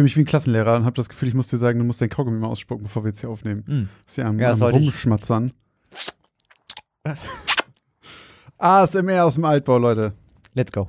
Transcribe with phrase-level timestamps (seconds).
[0.00, 2.00] fühle mich wie ein Klassenlehrer und habe das Gefühl, ich muss dir sagen, du musst
[2.00, 3.64] dein Kaugummi mal ausspucken, bevor wir jetzt hier aufnehmen.
[3.66, 3.88] Mm.
[4.06, 4.62] Ist ja am, Ja, am.
[4.62, 5.52] Rumschmatzern.
[8.58, 10.14] ASMR aus dem Altbau, Leute.
[10.54, 10.88] Let's go.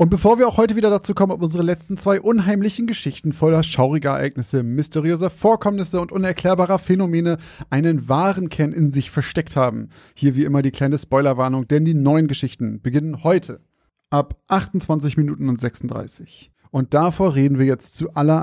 [0.00, 3.62] Und bevor wir auch heute wieder dazu kommen, ob unsere letzten zwei unheimlichen Geschichten voller
[3.62, 7.36] schauriger Ereignisse, mysteriöser Vorkommnisse und unerklärbarer Phänomene
[7.68, 11.92] einen wahren Kern in sich versteckt haben, hier wie immer die kleine Spoilerwarnung, denn die
[11.92, 13.60] neuen Geschichten beginnen heute
[14.08, 16.50] ab 28 Minuten und 36.
[16.70, 18.42] Und davor reden wir jetzt zu aller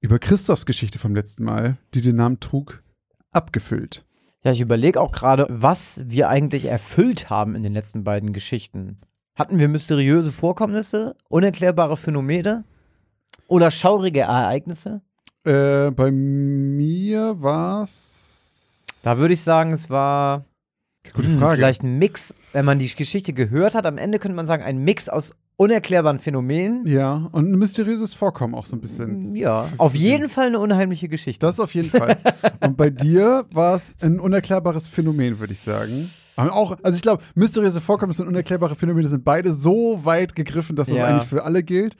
[0.00, 2.82] über Christophs Geschichte vom letzten Mal, die den Namen trug,
[3.30, 4.04] abgefüllt.
[4.42, 8.98] Ja, ich überlege auch gerade, was wir eigentlich erfüllt haben in den letzten beiden Geschichten.
[9.34, 12.64] Hatten wir mysteriöse Vorkommnisse, unerklärbare Phänomene
[13.46, 15.00] oder schaurige Ereignisse?
[15.44, 18.86] Äh, bei mir war's.
[19.02, 20.44] Da würde ich sagen, es war
[21.14, 21.56] Gute hm, Frage.
[21.56, 23.86] vielleicht ein Mix, wenn man die Geschichte gehört hat.
[23.86, 26.86] Am Ende könnte man sagen, ein Mix aus unerklärbaren Phänomenen.
[26.86, 29.34] Ja, und ein mysteriöses Vorkommen auch so ein bisschen.
[29.34, 31.44] Ja, auf jeden Fall eine unheimliche Geschichte.
[31.44, 32.18] Das auf jeden Fall.
[32.60, 36.10] und bei dir war es ein unerklärbares Phänomen, würde ich sagen.
[36.36, 40.88] Auch, also ich glaube, mysteriöse Vorkommnisse und unerklärbare Phänomene sind beide so weit gegriffen, dass
[40.88, 41.06] das Ja.
[41.06, 41.96] eigentlich für alle gilt.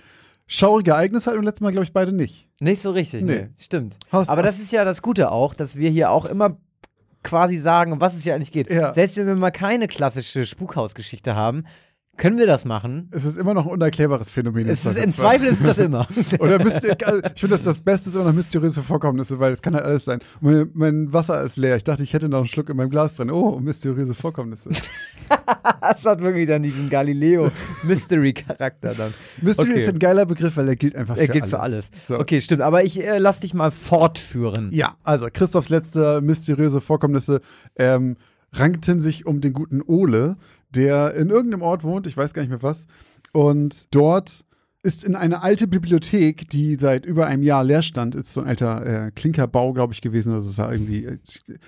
[0.46, 2.48] Schaurige Ereignisse hatten wir letztes Mal, glaube ich, beide nicht.
[2.60, 3.42] Nicht so richtig, Nee.
[3.42, 3.48] nee.
[3.58, 3.98] Stimmt.
[4.10, 6.56] Hast- Aber das hast- ist ja das Gute auch, dass wir hier auch immer
[7.22, 8.68] quasi sagen, um was es hier eigentlich geht.
[8.70, 8.92] Ja.
[8.92, 11.64] Selbst wenn wir mal keine klassische Spukhausgeschichte haben,
[12.18, 13.08] können wir das machen.
[13.10, 14.68] Es ist immer noch ein unerklärbares Phänomen.
[14.68, 15.12] Es ist, im.
[15.14, 16.06] Zweifel ist es das immer.
[16.40, 19.62] Oder myster also ich finde, das das Beste ist immer noch mysteriöse Vorkommnisse, weil es
[19.62, 20.20] kann halt alles sein.
[20.40, 21.76] Mein, mein Wasser ist leer.
[21.76, 23.30] Ich dachte, ich hätte noch einen Schluck in meinem Glas drin.
[23.30, 24.70] Oh, mysteriöse Vorkommnisse.
[25.80, 29.14] das hat wirklich dann diesen Galileo-Mystery-Charakter dann.
[29.40, 29.80] Mystery Okay.
[29.80, 31.50] ist ein geiler Begriff, weil er gilt einfach Er für gilt alles.
[31.50, 31.90] für alles.
[32.08, 32.18] So.
[32.18, 32.62] Okay, stimmt.
[32.62, 34.68] Aber ich äh, lass dich mal fortführen.
[34.72, 37.40] Ja, also Christophs letzte mysteriöse Vorkommnisse
[37.76, 38.16] ähm,
[38.52, 40.36] rankten sich um den guten Ole,
[40.74, 42.86] der in irgendeinem Ort wohnt, ich weiß gar nicht mehr was,
[43.32, 44.44] und dort
[44.84, 48.48] ist in eine alte Bibliothek, die seit über einem Jahr leer stand, ist so ein
[48.48, 50.32] alter äh, Klinkerbau, glaube ich, gewesen.
[50.32, 51.18] Also es war irgendwie, äh,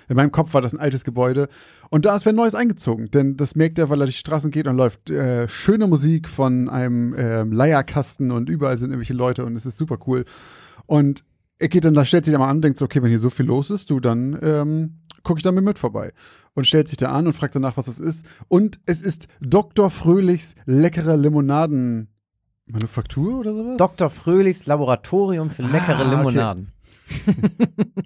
[0.09, 1.47] in meinem Kopf war das ein altes Gebäude.
[1.89, 4.51] Und da ist wer Neues eingezogen, denn das merkt er, weil er durch die Straßen
[4.51, 9.45] geht und läuft äh, schöne Musik von einem ähm, Leierkasten und überall sind irgendwelche Leute
[9.45, 10.25] und es ist super cool.
[10.85, 11.23] Und
[11.57, 13.19] er geht dann, da stellt sich da mal an und denkt so, okay, wenn hier
[13.19, 16.11] so viel los ist, du, dann ähm, gucke ich da mit vorbei.
[16.55, 18.25] Und stellt sich da an und fragt danach, was das ist.
[18.47, 19.89] Und es ist Dr.
[19.91, 23.77] Fröhlichs leckere Limonaden-Manufaktur oder sowas?
[23.77, 24.09] Dr.
[24.09, 26.09] Fröhlichs Laboratorium für leckere Ah, okay.
[26.15, 26.71] Limonaden.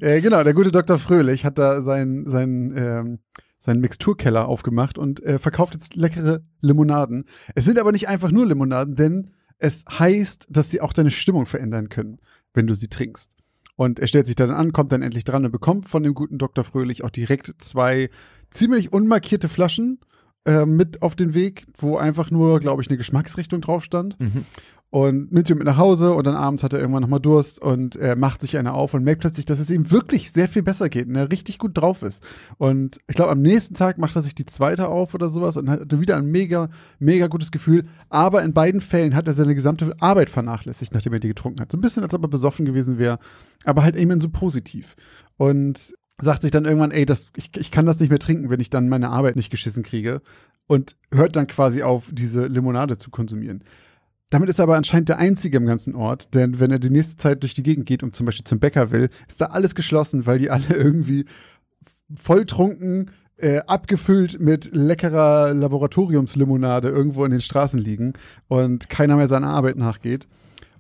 [0.01, 0.97] Äh, genau, der gute Dr.
[0.99, 3.19] Fröhlich hat da seinen sein, ähm,
[3.57, 7.25] seinen Mixturkeller aufgemacht und äh, verkauft jetzt leckere Limonaden.
[7.55, 11.45] Es sind aber nicht einfach nur Limonaden, denn es heißt, dass sie auch deine Stimmung
[11.45, 12.19] verändern können,
[12.53, 13.31] wenn du sie trinkst.
[13.75, 16.37] Und er stellt sich dann an, kommt dann endlich dran und bekommt von dem guten
[16.37, 16.63] Dr.
[16.63, 18.09] Fröhlich auch direkt zwei
[18.51, 19.99] ziemlich unmarkierte Flaschen
[20.45, 24.45] äh, mit auf den Weg, wo einfach nur, glaube ich, eine Geschmacksrichtung drauf stand Mhm.
[24.89, 27.95] und nimmt ihn mit nach Hause und dann abends hat er irgendwann nochmal Durst und
[27.97, 30.89] er macht sich eine auf und merkt plötzlich, dass es ihm wirklich sehr viel besser
[30.89, 32.23] geht und er richtig gut drauf ist.
[32.57, 35.69] Und ich glaube, am nächsten Tag macht er sich die zweite auf oder sowas und
[35.69, 37.83] hat wieder ein mega, mega gutes Gefühl.
[38.09, 41.71] Aber in beiden Fällen hat er seine gesamte Arbeit vernachlässigt, nachdem er die getrunken hat.
[41.71, 43.19] So ein bisschen, als ob er besoffen gewesen wäre,
[43.65, 44.95] aber halt eben so positiv.
[45.37, 48.59] Und sagt sich dann irgendwann, ey, das, ich, ich kann das nicht mehr trinken, wenn
[48.59, 50.21] ich dann meine Arbeit nicht geschissen kriege.
[50.67, 53.63] Und hört dann quasi auf, diese Limonade zu konsumieren.
[54.29, 57.17] Damit ist er aber anscheinend der Einzige im ganzen Ort, denn wenn er die nächste
[57.17, 60.27] Zeit durch die Gegend geht und zum Beispiel zum Bäcker will, ist da alles geschlossen,
[60.27, 61.25] weil die alle irgendwie
[62.15, 68.13] volltrunken, äh, abgefüllt mit leckerer Laboratoriumslimonade irgendwo in den Straßen liegen
[68.47, 70.27] und keiner mehr seiner Arbeit nachgeht.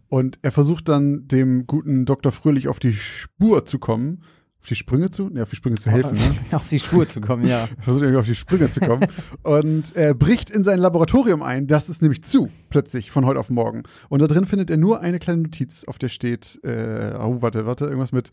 [0.09, 2.31] Und er versucht dann dem guten Dr.
[2.31, 4.23] Fröhlich auf die Spur zu kommen.
[4.61, 5.29] Auf die Sprünge zu?
[5.29, 6.35] Ne, auf die Sprünge zu helfen, ne?
[6.51, 7.67] Auf die Spur zu kommen, ja.
[7.77, 9.07] Er versucht irgendwie auf die Sprünge zu kommen
[9.43, 11.65] und er bricht in sein Laboratorium ein.
[11.67, 13.83] Das ist nämlich zu, plötzlich, von heute auf morgen.
[14.09, 17.65] Und da drin findet er nur eine kleine Notiz, auf der steht, äh, oh, warte,
[17.65, 18.31] warte, irgendwas mit,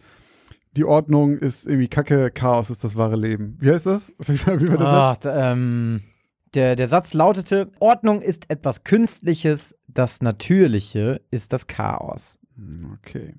[0.77, 3.57] die Ordnung ist irgendwie Kacke, Chaos ist das wahre Leben.
[3.61, 4.13] Wie heißt das?
[4.19, 5.27] Wie, war der Ah, Satz?
[5.33, 6.01] ähm,
[6.55, 12.37] der, der Satz lautete: Ordnung ist etwas Künstliches, das Natürliche ist das Chaos.
[12.95, 13.35] Okay.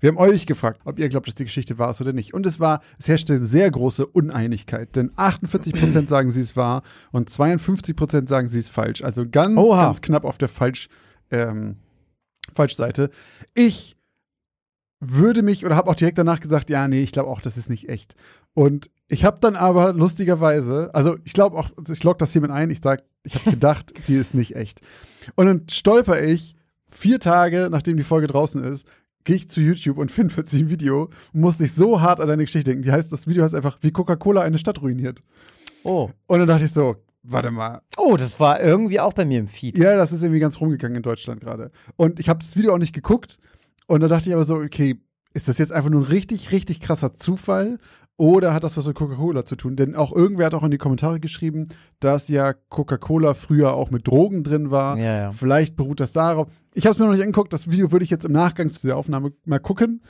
[0.00, 2.34] Wir haben euch gefragt, ob ihr glaubt, dass die Geschichte wahr ist oder nicht.
[2.34, 6.82] Und es war, es herrschte eine sehr große Uneinigkeit, denn 48% sagen, sie ist wahr
[7.12, 9.02] und 52% sagen, sie ist falsch.
[9.02, 9.84] Also ganz, Oha.
[9.84, 10.88] ganz knapp auf der Falsch,
[11.30, 11.76] ähm,
[12.54, 13.10] Falschseite.
[13.54, 13.96] Ich
[15.00, 17.70] würde mich oder habe auch direkt danach gesagt, ja, nee, ich glaube auch, das ist
[17.70, 18.14] nicht echt.
[18.54, 22.70] Und ich habe dann aber lustigerweise, also ich glaube auch, ich log das hiermit ein,
[22.70, 24.80] ich sage, ich habe gedacht, die ist nicht echt.
[25.34, 26.56] Und dann stolper ich
[26.88, 28.86] vier Tage, nachdem die Folge draußen ist,
[29.28, 32.28] gehe ich zu YouTube und finde plötzlich ein Video und muss nicht so hart an
[32.28, 32.82] deine Geschichte denken.
[32.82, 35.22] Die heißt, das Video heißt einfach, wie Coca-Cola eine Stadt ruiniert.
[35.84, 36.10] Oh.
[36.26, 39.46] Und dann dachte ich so, warte mal, Oh, das war irgendwie auch bei mir im
[39.46, 39.76] Feed.
[39.76, 41.70] ja, das ist irgendwie ganz rumgegangen in Deutschland gerade.
[41.96, 43.38] Und ich habe das Video auch nicht geguckt.
[43.86, 44.98] Und da dachte ich aber so, okay,
[45.34, 47.78] ist das jetzt einfach nur ein richtig, richtig krasser Zufall?
[48.18, 49.76] Oder hat das was mit Coca-Cola zu tun?
[49.76, 51.68] Denn auch irgendwer hat auch in die Kommentare geschrieben,
[52.00, 54.98] dass ja Coca-Cola früher auch mit Drogen drin war.
[54.98, 55.32] Ja, ja.
[55.32, 56.48] Vielleicht beruht das darauf.
[56.74, 57.52] Ich habe es mir noch nicht angeguckt.
[57.52, 60.02] Das Video würde ich jetzt im Nachgang zu der Aufnahme mal gucken.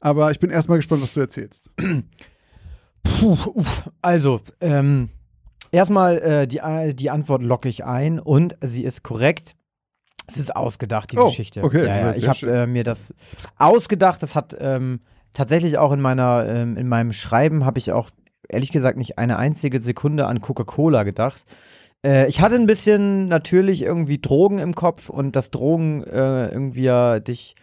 [0.00, 1.70] Aber ich bin erstmal gespannt, was du erzählst.
[3.04, 3.90] Puh, uff.
[4.00, 5.10] Also, ähm,
[5.70, 9.54] erstmal äh, die, äh, die Antwort locke ich ein und sie ist korrekt.
[10.26, 11.62] Es ist ausgedacht, die Oh, Geschichte.
[11.62, 13.14] okay, Ja, ja, Ich habe äh, mir das
[13.56, 14.20] ausgedacht.
[14.22, 15.00] Das hat ähm,
[15.32, 18.10] tatsächlich auch in meiner, ähm, in meinem Schreiben habe ich auch
[18.48, 21.44] ehrlich gesagt nicht eine einzige Sekunde an Coca-Cola gedacht.
[22.04, 26.84] Äh, ich hatte ein bisschen natürlich irgendwie Drogen im Kopf und dass Drogen äh, irgendwie
[26.84, 27.56] ja dich,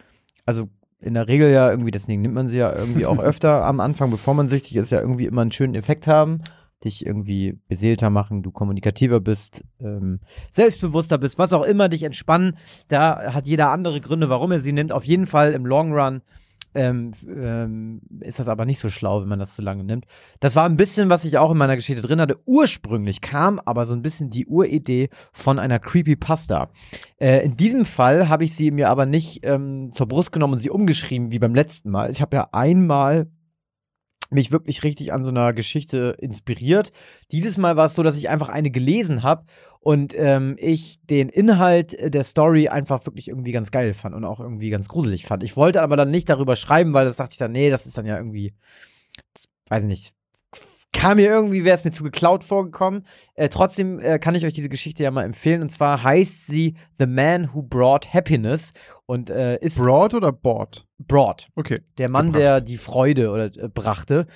[0.46, 0.68] also
[1.00, 4.10] in der Regel ja irgendwie, deswegen nimmt man sie ja irgendwie auch öfter am Anfang,
[4.10, 6.42] bevor man süchtig ist, ja irgendwie immer einen schönen Effekt haben,
[6.84, 10.20] dich irgendwie beseelter machen, du kommunikativer bist, ähm,
[10.50, 12.56] selbstbewusster bist, was auch immer, dich entspannen.
[12.88, 14.92] Da hat jeder andere Gründe, warum er sie nimmt.
[14.92, 16.22] Auf jeden Fall im Long Run
[16.74, 20.06] ähm, ähm, ist das aber nicht so schlau, wenn man das zu lange nimmt.
[20.38, 22.38] Das war ein bisschen, was ich auch in meiner Geschichte drin hatte.
[22.46, 26.70] Ursprünglich kam aber so ein bisschen die Uridee von einer Creepypasta.
[27.18, 30.58] Äh, in diesem Fall habe ich sie mir aber nicht ähm, zur Brust genommen und
[30.60, 32.10] sie umgeschrieben wie beim letzten Mal.
[32.10, 33.26] Ich habe ja einmal
[34.30, 36.92] mich wirklich richtig an so einer Geschichte inspiriert.
[37.32, 39.44] Dieses Mal war es so, dass ich einfach eine gelesen habe
[39.80, 44.24] und ähm, ich den Inhalt äh, der Story einfach wirklich irgendwie ganz geil fand und
[44.24, 45.42] auch irgendwie ganz gruselig fand.
[45.42, 47.96] Ich wollte aber dann nicht darüber schreiben, weil das dachte ich dann, nee, das ist
[47.96, 48.54] dann ja irgendwie,
[49.34, 50.12] das, weiß nicht,
[50.92, 53.06] kam mir irgendwie, wäre es mir zu geklaut vorgekommen.
[53.34, 55.62] Äh, trotzdem äh, kann ich euch diese Geschichte ja mal empfehlen.
[55.62, 58.72] Und zwar heißt sie The Man Who Brought Happiness
[59.06, 60.86] und äh, ist Broad oder Board?
[61.06, 61.48] brought.
[61.54, 61.80] Okay.
[61.98, 62.42] Der Mann, Gebracht.
[62.42, 64.26] der die Freude oder äh, brachte.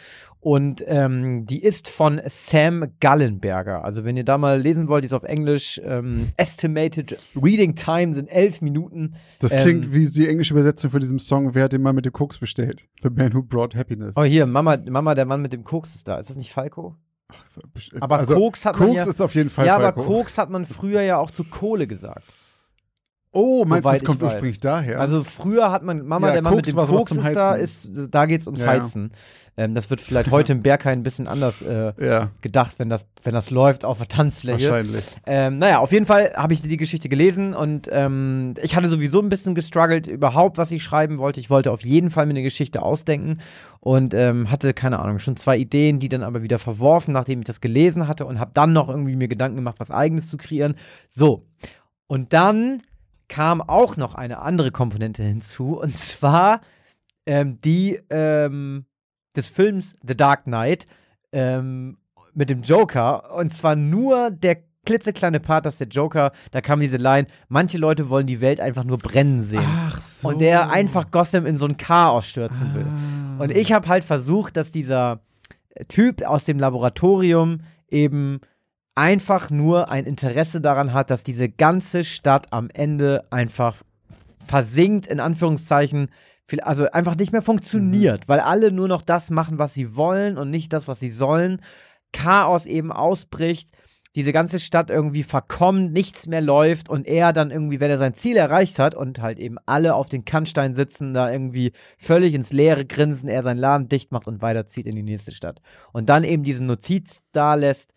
[0.44, 3.82] Und ähm, die ist von Sam Gallenberger.
[3.82, 5.80] Also wenn ihr da mal lesen wollt, die ist auf Englisch.
[5.82, 9.14] Ähm, Estimated Reading Time sind elf Minuten.
[9.38, 12.04] Das Ähm, klingt wie die englische Übersetzung von diesem Song, wer hat den Mann mit
[12.04, 12.86] dem Koks bestellt?
[13.02, 14.14] The Man Who Brought Happiness.
[14.18, 16.18] Oh hier, Mama, Mama, der Mann mit dem Koks ist da.
[16.18, 16.94] Ist das nicht Falco?
[18.00, 19.10] Aber also, Koks hat man Koks ja.
[19.10, 20.02] ist auf jeden Fall ja, aber Falco.
[20.02, 22.34] Koks hat man früher ja auch zu Kohle gesagt.
[23.34, 25.00] Oh, meinst du, das kommt ursprünglich daher?
[25.00, 27.94] Also früher hat man, Mama, Ja, der Mann Koks mit dem Koks ist da, Heizen.
[27.94, 28.72] ist, da geht's ums Ja, ja.
[28.80, 29.10] Heizen.
[29.56, 31.92] Ähm, das wird vielleicht heute im Berghain ein bisschen anders äh,
[32.40, 34.68] gedacht, wenn das, wenn das läuft auf der Tanzfläche.
[34.68, 35.04] wahrscheinlich.
[35.26, 39.20] Ähm, naja, auf jeden Fall habe ich die Geschichte gelesen und ähm, ich hatte sowieso
[39.20, 41.38] ein bisschen gestruggelt, überhaupt, was ich schreiben wollte.
[41.38, 43.38] Ich wollte auf jeden Fall mir eine Geschichte ausdenken
[43.80, 47.44] und ähm, hatte, keine Ahnung, schon zwei Ideen, die dann aber wieder verworfen, nachdem ich
[47.46, 50.74] das gelesen hatte und habe dann noch irgendwie mir Gedanken gemacht, was eigenes zu kreieren.
[51.10, 51.46] So.
[52.08, 52.82] Und dann
[53.34, 56.60] kam auch noch eine andere Komponente hinzu und zwar
[57.26, 58.84] ähm, die ähm,
[59.34, 60.86] des Films The Dark Knight
[61.32, 61.98] ähm,
[62.32, 63.34] mit dem Joker.
[63.34, 68.08] Und zwar nur der klitzekleine Part, dass der Joker, da kam diese Line, manche Leute
[68.08, 69.66] wollen die Welt einfach nur brennen sehen.
[69.66, 70.28] Ach so.
[70.28, 72.86] Und der einfach Gotham in so ein Chaos stürzen will.
[72.86, 73.42] Ah.
[73.42, 75.22] Und ich habe halt versucht, dass dieser
[75.88, 78.42] Typ aus dem Laboratorium eben
[78.94, 83.82] einfach nur ein Interesse daran hat, dass diese ganze Stadt am Ende einfach
[84.46, 86.08] versinkt, in Anführungszeichen,
[86.62, 90.50] also einfach nicht mehr funktioniert, weil alle nur noch das machen, was sie wollen und
[90.50, 91.60] nicht das, was sie sollen.
[92.12, 93.70] Chaos eben ausbricht,
[94.14, 98.14] diese ganze Stadt irgendwie verkommt, nichts mehr läuft und er dann irgendwie, wenn er sein
[98.14, 102.52] Ziel erreicht hat und halt eben alle auf den Kannstein sitzen, da irgendwie völlig ins
[102.52, 105.60] Leere grinsen, er seinen Laden dicht macht und weiterzieht in die nächste Stadt.
[105.92, 107.93] Und dann eben diesen Notiz da lässt,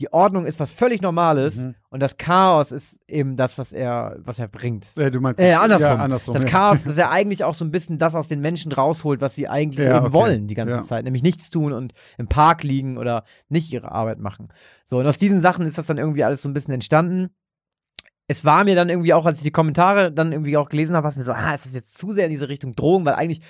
[0.00, 1.74] die Ordnung ist was völlig Normales Mhm.
[1.90, 4.96] und das Chaos ist eben das, was er, was er bringt.
[4.96, 5.88] Äh, du meinst Äh, andersrum.
[5.90, 6.48] Ja, andersrum das ja.
[6.48, 9.46] Chaos, dass er eigentlich auch so ein bisschen das aus den Menschen rausholt, was sie
[9.48, 10.12] eigentlich Ja, eben okay.
[10.14, 10.82] wollen die ganze.
[10.82, 11.04] Zeit.
[11.04, 14.48] Nämlich nichts tun und im Park liegen oder nicht ihre Arbeit machen.
[14.86, 17.28] So, und aus diesen Sachen ist das dann irgendwie alles so ein bisschen entstanden.
[18.26, 21.06] Es war mir dann irgendwie auch, als ich die Kommentare dann irgendwie auch gelesen habe,
[21.06, 23.40] was mir so, ah, ist das jetzt zu sehr in diese Richtung Drogen, weil eigentlich,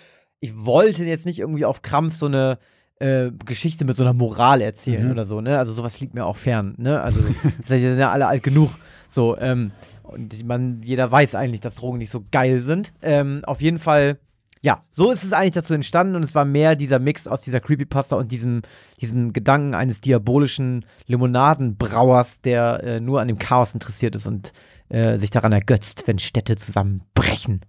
[0.41, 2.59] ich wollte jetzt nicht irgendwie auf Krampf so eine
[3.01, 5.11] äh, Geschichte mit so einer Moral erzählen Mhm.
[5.13, 5.59] oder so, ne?
[5.59, 7.01] Also sowas liegt mir auch fern, ne?
[7.01, 7.21] Also,
[7.65, 8.71] sind ja alle alt genug.
[9.09, 9.73] So, ähm,
[10.05, 12.93] und man, jeder weiß eigentlich, dass Drogen nicht so geil sind.
[13.03, 14.19] Ähm, auf jeden Fall
[14.63, 17.61] ja, so ist es eigentlich dazu entstanden und es war mehr dieser Mix aus dieser
[17.61, 18.61] Creepypasta und diesem,
[19.01, 24.53] diesem Gedanken eines diabolischen Limonadenbrauers, der äh, nur an dem Chaos interessiert ist und
[24.91, 27.61] äh, sich daran ergötzt, wenn Städte zusammenbrechen.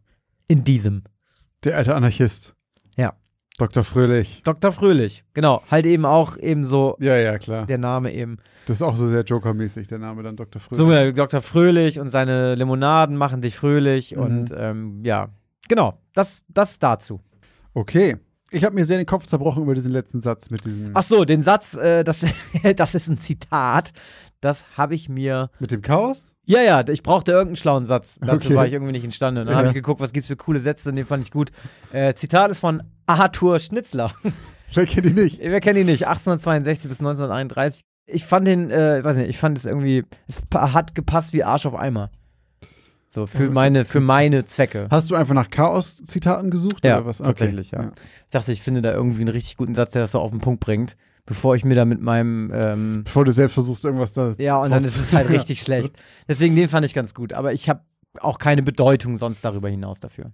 [0.48, 1.04] In diesem.
[1.64, 2.56] Der alte Anarchist.
[3.58, 3.84] Dr.
[3.84, 4.42] Fröhlich.
[4.44, 4.72] Dr.
[4.72, 5.62] Fröhlich, genau.
[5.70, 7.66] Halt eben auch eben so Ja, ja, klar.
[7.66, 8.38] der Name eben.
[8.66, 10.60] Das ist auch so sehr Joker-mäßig, der Name dann Dr.
[10.62, 10.78] Fröhlich.
[10.78, 11.42] So, Dr.
[11.42, 14.22] Fröhlich und seine Limonaden machen dich fröhlich Mhm.
[14.22, 15.30] und ähm, ja,
[15.68, 16.00] genau.
[16.14, 17.20] Das, das dazu.
[17.74, 18.18] Okay.
[18.54, 20.92] Ich habe mir sehr den Kopf zerbrochen über diesen letzten Satz mit diesem.
[20.94, 22.26] Ach so, den Satz, äh, das,
[22.76, 23.94] das ist ein Zitat.
[24.42, 25.50] Das habe ich mir.
[25.60, 26.34] Mit dem Chaos?
[26.52, 28.20] Ja, ja, ich brauchte irgendeinen schlauen Satz.
[28.22, 28.56] Dazu Okay.
[28.56, 29.46] war ich irgendwie nicht imstande.
[29.46, 29.58] Dann Ja.
[29.58, 31.50] habe ich geguckt, was gibt's für coole Sätze, und den fand ich gut.
[31.94, 34.12] Äh, Zitat ist von Arthur Schnitzler.
[34.74, 35.40] Wer kennt ihn nicht?
[35.40, 36.08] Wer kennt ihn nicht?
[36.08, 37.82] 1862 bis 1931.
[38.08, 41.66] Ich fand den, äh, weiß nicht, ich fand es irgendwie, es hat gepasst wie Arsch
[41.66, 42.10] auf Eimer.
[43.08, 44.88] So, für das meine, für meine Zwecke.
[44.90, 46.84] Hast du einfach nach Chaos-Zitaten gesucht?
[46.86, 47.18] Ja, oder was?
[47.18, 47.92] tatsächlich, ja.
[48.26, 50.40] Ich dachte, ich finde da irgendwie einen richtig guten Satz, der das so auf den
[50.40, 50.96] Punkt bringt,
[51.32, 54.36] bevor ich mir da mit meinem, ähm, Bevor du selbst versuchst, irgendwas da.
[54.38, 55.94] ja, und dann ist es halt richtig schlecht.
[56.28, 57.82] Deswegen, den fand ich ganz gut, aber ich habe
[58.20, 60.34] auch keine Bedeutung sonst darüber hinaus dafür.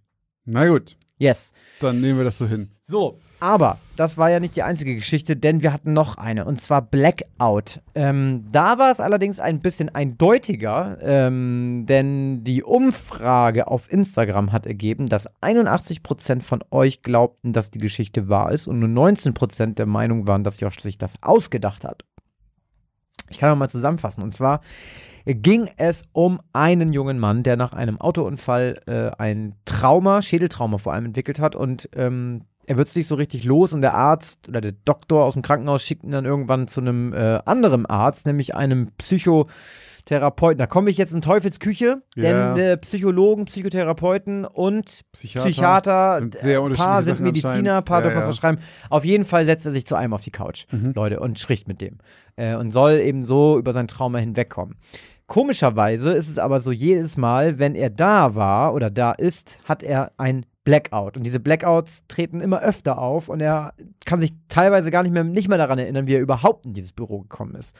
[0.49, 1.51] Na gut, Yes.
[1.81, 2.69] dann nehmen wir das so hin.
[2.87, 6.61] So, aber das war ja nicht die einzige Geschichte, denn wir hatten noch eine, und
[6.61, 7.81] zwar Blackout.
[7.95, 14.65] Ähm, da war es allerdings ein bisschen eindeutiger, ähm, denn die Umfrage auf Instagram hat
[14.65, 19.85] ergeben, dass 81% von euch glaubten, dass die Geschichte wahr ist und nur 19% der
[19.85, 22.05] Meinung waren, dass Josh sich das ausgedacht hat.
[23.29, 24.61] Ich kann noch mal zusammenfassen, und zwar
[25.35, 30.93] ging es um einen jungen Mann, der nach einem Autounfall äh, ein Trauma, Schädeltrauma vor
[30.93, 34.59] allem entwickelt hat und ähm, er wird nicht so richtig los und der Arzt oder
[34.59, 38.55] der Doktor aus dem Krankenhaus schickt ihn dann irgendwann zu einem äh, anderen Arzt, nämlich
[38.55, 40.57] einem Psychotherapeuten.
[40.57, 42.21] Da komme ich jetzt in Teufelsküche, Ja.
[42.55, 47.53] denn äh, Psychologen, Psychotherapeuten und Psychiater, Psychiater, sind sehr äh, unterschiedliche paar sind Sachen Mediziner,
[47.57, 47.85] anscheinend.
[47.85, 48.27] paar Ja, dürfen was ja.
[48.31, 48.59] verschreiben.
[48.89, 50.91] Auf jeden Fall setzt er sich zu einem auf die Couch, Mhm.
[50.93, 51.97] Leute, und spricht mit dem.
[52.35, 54.75] Äh, und soll eben so über sein Trauma hinwegkommen.
[55.27, 59.83] Komischerweise ist es aber so, jedes Mal, wenn er da war oder da ist, hat
[59.83, 61.17] er ein Blackout.
[61.17, 63.73] Und diese Blackouts treten immer öfter auf und er
[64.05, 66.93] kann sich teilweise gar nicht mehr, nicht mehr daran erinnern, wie er überhaupt in dieses
[66.93, 67.75] Büro gekommen ist.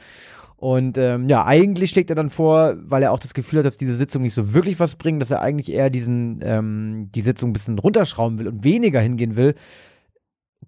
[0.56, 3.76] Und ähm, ja, eigentlich schlägt er dann vor, weil er auch das Gefühl hat, dass
[3.76, 7.50] diese Sitzung nicht so wirklich was bringt, dass er eigentlich eher diesen, ähm, die Sitzung
[7.50, 9.54] ein bisschen runterschrauben will und weniger hingehen will.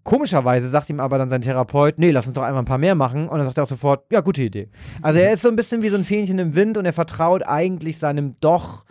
[0.03, 2.95] Komischerweise sagt ihm aber dann sein Therapeut, nee, lass uns doch einmal ein paar mehr
[2.95, 3.29] machen.
[3.29, 4.69] Und dann sagt er auch sofort, ja, gute Idee.
[5.03, 7.47] Also er ist so ein bisschen wie so ein Fähnchen im Wind und er vertraut
[7.47, 8.85] eigentlich seinem doch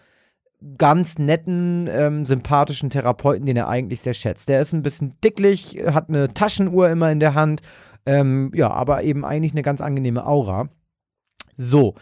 [0.78, 4.50] ganz netten, ähm, sympathischen Therapeuten, den er eigentlich sehr schätzt.
[4.50, 7.62] Der ist ein bisschen dicklich, hat eine Taschenuhr immer in der Hand,
[8.06, 10.70] ähm, ja, aber eben eigentlich eine ganz angenehme Aura.
[11.56, 11.96] So,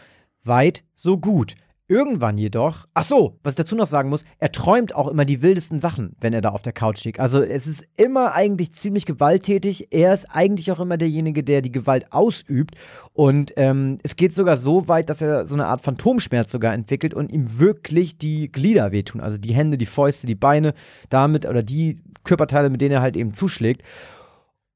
[0.44, 1.54] weit, so gut.
[1.90, 5.40] Irgendwann jedoch, ach so, was ich dazu noch sagen muss, er träumt auch immer die
[5.40, 7.18] wildesten Sachen, wenn er da auf der Couch liegt.
[7.18, 9.88] Also es ist immer eigentlich ziemlich gewalttätig.
[9.90, 12.74] Er ist eigentlich auch immer derjenige, der die Gewalt ausübt.
[13.14, 17.14] Und ähm, es geht sogar so weit, dass er so eine Art Phantomschmerz sogar entwickelt
[17.14, 19.22] und ihm wirklich die Glieder wehtun.
[19.22, 20.74] Also die Hände, die Fäuste, die Beine,
[21.08, 23.82] damit oder die Körperteile, mit denen er halt eben zuschlägt.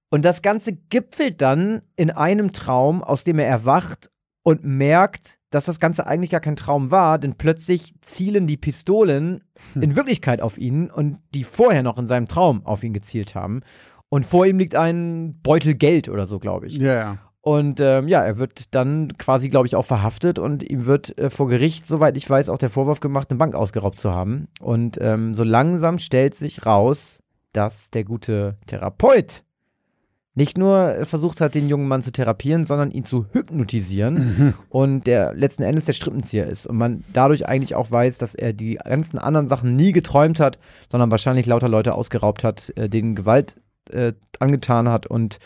[0.09, 4.12] Und das Ganze gipfelt dann in einem Traum, aus dem er erwacht
[4.43, 9.45] und merkt, dass das Ganze eigentlich gar kein Traum war, denn plötzlich zielen die Pistolen
[9.75, 13.61] in Wirklichkeit auf ihn und die vorher noch in seinem Traum auf ihn gezielt haben.
[14.09, 16.77] Und vor ihm liegt ein Beutel Geld oder so, glaube ich.
[16.77, 17.19] Ja, ja.
[17.41, 21.29] Und ähm, ja, er wird dann quasi, glaube ich, auch verhaftet und ihm wird äh,
[21.29, 24.47] vor Gericht, soweit ich weiß, auch der Vorwurf gemacht, eine Bank ausgeraubt zu haben.
[24.61, 27.21] Und ähm, so langsam stellt sich raus,
[27.53, 29.43] dass der gute Therapeut
[30.35, 35.07] nicht nur äh, versucht hat, den jungen Mann zu therapieren, sondern ihn zu hypnotisieren und
[35.07, 36.67] der letzten Endes der Strippenzieher ist.
[36.67, 40.59] Und man dadurch eigentlich auch weiß, dass er die ganzen anderen Sachen nie geträumt hat,
[40.91, 43.57] sondern wahrscheinlich lauter Leute ausgeraubt hat, äh, denen Gewalt
[43.91, 45.39] äh, angetan hat und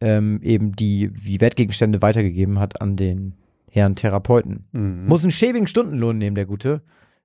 [0.00, 3.34] ähm, eben die wie Wertgegenstände weitergegeben hat an den
[3.70, 4.66] Herrn Therapeuten.
[4.72, 5.06] Mhm.
[5.06, 6.82] Muss einen schäbigen Stundenlohn nehmen, der Gute.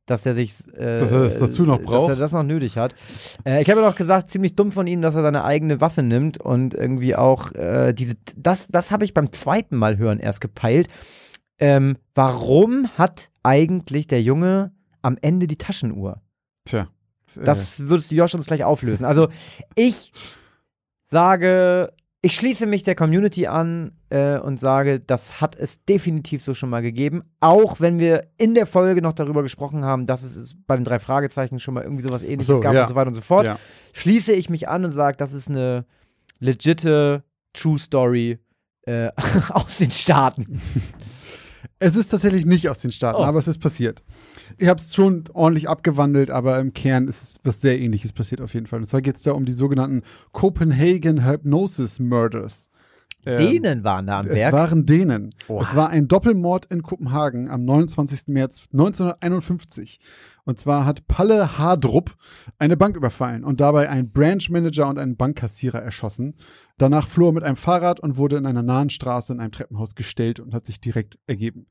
[0.08, 0.54] Dass er sich.
[0.76, 2.10] Äh, Dass er das dazu noch Dass braucht.
[2.10, 2.96] er das noch nötig hat.
[3.46, 6.02] Äh, ich habe ja noch gesagt, ziemlich dumm von ihm, dass er seine eigene Waffe
[6.02, 8.16] nimmt und irgendwie auch äh, diese.
[8.36, 10.88] Das, das habe ich beim zweiten Mal hören erst gepeilt.
[11.60, 14.72] Ähm, warum hat eigentlich der Junge
[15.02, 16.22] am Ende die Taschenuhr?
[16.66, 16.88] Tja.
[17.36, 19.06] Äh, Das würdest du Josh uns gleich auflösen.
[19.06, 19.28] Also
[19.76, 20.14] ich
[21.04, 26.54] sage, ich schließe mich der Community an äh, und sage, das hat es definitiv so
[26.54, 27.24] schon mal gegeben.
[27.40, 31.00] Auch wenn wir in der Folge noch darüber gesprochen haben, dass es bei den drei
[31.00, 32.84] Fragezeichen schon mal irgendwie sowas ähnliches so, gab ja.
[32.84, 33.46] und so weiter und so fort.
[33.46, 33.60] Ja.
[33.94, 35.86] Schließe ich mich an und sage, das ist eine
[36.40, 38.40] legitte True Story
[38.84, 39.10] äh,
[39.50, 40.62] aus den Staaten.
[41.80, 43.26] Es ist tatsächlich nicht aus den Staaten, Oh.
[43.26, 44.04] aber es ist passiert.
[44.58, 48.42] Ich habe es schon ordentlich abgewandelt, aber im Kern ist es was sehr ähnliches passiert
[48.42, 48.80] auf jeden Fall.
[48.80, 52.70] Und zwar geht es da um die sogenannten Copenhagen Hypnosis Murders.
[53.26, 54.38] Ähm, Dänen waren da am Werk.
[54.38, 55.34] Es waren Dänen.
[55.48, 55.60] Oh.
[55.62, 58.28] Es war ein Doppelmord in Kopenhagen am 29.
[58.28, 60.00] März 1951.
[60.46, 62.16] Und zwar hat Palle Hardrup
[62.58, 66.36] eine Bank überfallen und dabei einen Branchmanager und einen Bankkassierer erschossen.
[66.78, 69.96] Danach floh er mit einem Fahrrad und wurde in einer nahen Straße in einem Treppenhaus
[69.96, 71.68] gestellt und hat sich direkt ergeben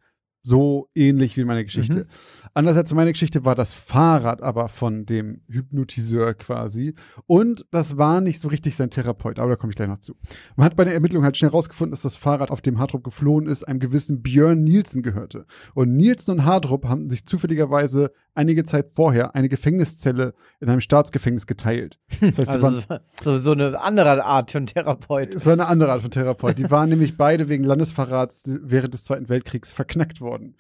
[0.47, 2.05] so ähnlich wie meine Geschichte.
[2.05, 2.51] Mhm.
[2.55, 6.95] Anders als meine Geschichte war das Fahrrad aber von dem Hypnotiseur quasi.
[7.27, 10.15] Und das war nicht so richtig sein Therapeut, aber da komme ich gleich noch zu.
[10.55, 13.49] Man hat bei der Ermittlung halt schnell herausgefunden, dass das Fahrrad, auf dem Hardrup geflohen
[13.49, 15.47] ist, einem gewissen Björn Nielsen gehörte.
[15.75, 21.47] Und Nielsen und Hardrup haben sich zufälligerweise einige Zeit vorher eine Gefängniszelle in einem Staatsgefängnis
[21.47, 21.99] geteilt.
[22.21, 22.83] Das heißt, also
[23.21, 25.45] so, so eine andere Art von Therapeut.
[25.45, 26.59] War eine andere Art von Therapeut.
[26.59, 30.57] Die waren nämlich beide wegen Landesverrats während des Zweiten Weltkriegs verknackt worden.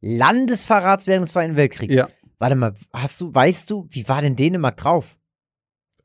[0.00, 1.94] Landesverrats während des Zweiten Weltkriegs?
[1.94, 2.08] Ja.
[2.38, 5.16] Warte mal, hast du, weißt du, wie war denn Dänemark drauf?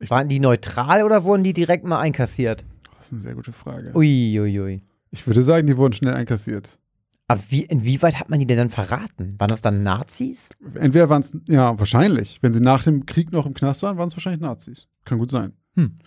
[0.08, 2.64] Waren die neutral oder wurden die direkt mal einkassiert?
[2.96, 3.92] Das ist eine sehr gute Frage.
[3.94, 4.40] Uiuiui.
[4.40, 4.82] Ui, ui.
[5.10, 6.78] Ich würde sagen, die wurden schnell einkassiert.
[7.26, 9.34] Aber wie, inwieweit hat man die denn dann verraten?
[9.38, 10.50] Waren das dann Nazis?
[10.74, 12.38] Entweder waren es, ja, wahrscheinlich.
[12.42, 14.88] Wenn sie nach dem Krieg noch im Knast waren, waren es wahrscheinlich Nazis.
[15.04, 15.54] Kann gut sein.
[15.74, 15.98] Hm.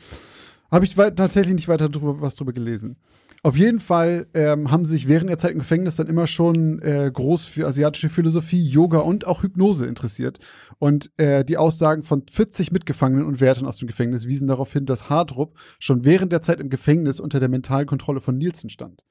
[0.69, 2.97] Habe ich tatsächlich nicht weiter drüber, was drüber gelesen.
[3.43, 6.81] Auf jeden Fall ähm, haben sie sich während der Zeit im Gefängnis dann immer schon
[6.81, 10.39] äh, groß für asiatische Philosophie, Yoga und auch Hypnose interessiert.
[10.79, 14.85] Und äh, die Aussagen von 40 Mitgefangenen und Wärtern aus dem Gefängnis wiesen darauf hin,
[14.85, 19.03] dass Hardrup schon während der Zeit im Gefängnis unter der mentalen Kontrolle von Nielsen stand.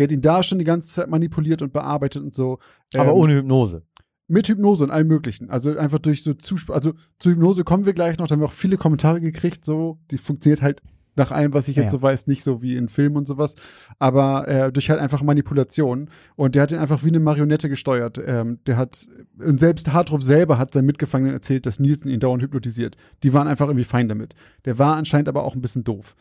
[0.00, 2.58] Der hat ihn da schon die ganze Zeit manipuliert und bearbeitet und so.
[2.94, 3.82] Ähm, Aber ohne Hypnose.
[4.28, 5.50] Mit Hypnose und allem Möglichen.
[5.50, 6.74] Also einfach durch so Zuspruch.
[6.74, 8.26] Also zu Hypnose kommen wir gleich noch.
[8.26, 9.62] Da haben wir auch viele Kommentare gekriegt.
[9.62, 10.80] So, die funktioniert halt
[11.16, 11.90] nach allem, was ich jetzt ja.
[11.90, 13.56] so weiß, nicht so wie in Filmen und sowas.
[13.98, 16.08] Aber äh, durch halt einfach Manipulation.
[16.34, 18.18] Und der hat ihn einfach wie eine Marionette gesteuert.
[18.24, 19.06] Ähm, der hat,
[19.38, 22.96] und selbst Hartrup selber hat seinen Mitgefangenen erzählt, dass Nielsen ihn dauernd hypnotisiert.
[23.22, 24.34] Die waren einfach irgendwie fein damit.
[24.64, 26.16] Der war anscheinend aber auch ein bisschen doof.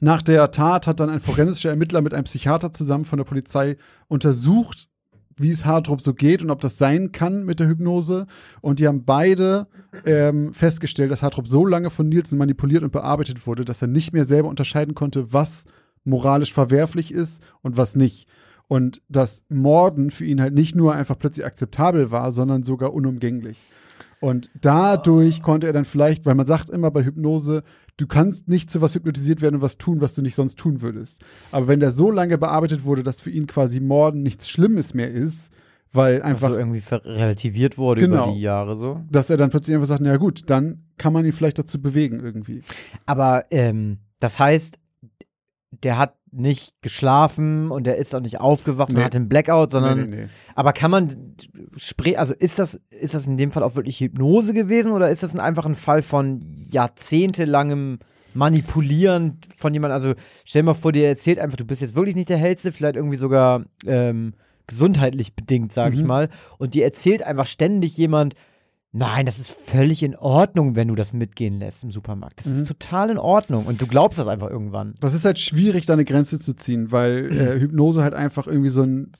[0.00, 3.76] Nach der Tat hat dann ein forensischer Ermittler mit einem Psychiater zusammen von der Polizei
[4.06, 4.88] untersucht,
[5.36, 8.26] wie es Hartrup so geht und ob das sein kann mit der Hypnose.
[8.60, 9.68] Und die haben beide
[10.04, 14.12] ähm, festgestellt, dass Hartrup so lange von Nielsen manipuliert und bearbeitet wurde, dass er nicht
[14.12, 15.64] mehr selber unterscheiden konnte, was
[16.04, 18.28] moralisch verwerflich ist und was nicht.
[18.66, 23.66] Und dass Morden für ihn halt nicht nur einfach plötzlich akzeptabel war, sondern sogar unumgänglich.
[24.20, 27.62] Und dadurch konnte er dann vielleicht, weil man sagt immer bei Hypnose,
[27.96, 30.80] du kannst nicht zu was hypnotisiert werden und was tun, was du nicht sonst tun
[30.80, 31.22] würdest.
[31.52, 35.10] Aber wenn der so lange bearbeitet wurde, dass für ihn quasi Morden nichts Schlimmes mehr
[35.10, 35.52] ist,
[35.92, 36.48] weil einfach.
[36.48, 39.02] Also irgendwie relativiert wurde genau, über die Jahre so.
[39.10, 42.20] Dass er dann plötzlich einfach sagt, na gut, dann kann man ihn vielleicht dazu bewegen
[42.20, 42.62] irgendwie.
[43.06, 44.78] Aber ähm, das heißt,
[45.82, 48.98] der hat nicht geschlafen und der ist auch nicht aufgewacht nee.
[48.98, 50.10] und hat einen Blackout, sondern.
[50.10, 51.34] Nee, nee, aber kann man
[52.16, 55.34] also ist das, ist das in dem Fall auch wirklich Hypnose gewesen oder ist das
[55.36, 57.98] einfach ein Fall von jahrzehntelangem
[58.34, 59.94] Manipulieren von jemandem?
[59.94, 60.14] Also
[60.44, 62.96] stell dir mal vor, dir erzählt einfach, du bist jetzt wirklich nicht der Hellste, vielleicht
[62.96, 64.34] irgendwie sogar ähm,
[64.66, 65.98] gesundheitlich bedingt, sag mhm.
[65.98, 66.28] ich mal.
[66.58, 68.34] Und dir erzählt einfach ständig jemand,
[68.92, 72.40] Nein, das ist völlig in Ordnung, wenn du das mitgehen lässt im Supermarkt.
[72.40, 72.62] Das mhm.
[72.62, 74.94] ist total in Ordnung und du glaubst das einfach irgendwann.
[75.00, 78.70] Das ist halt schwierig, da eine Grenze zu ziehen, weil äh, Hypnose halt einfach irgendwie
[78.70, 79.12] so ein,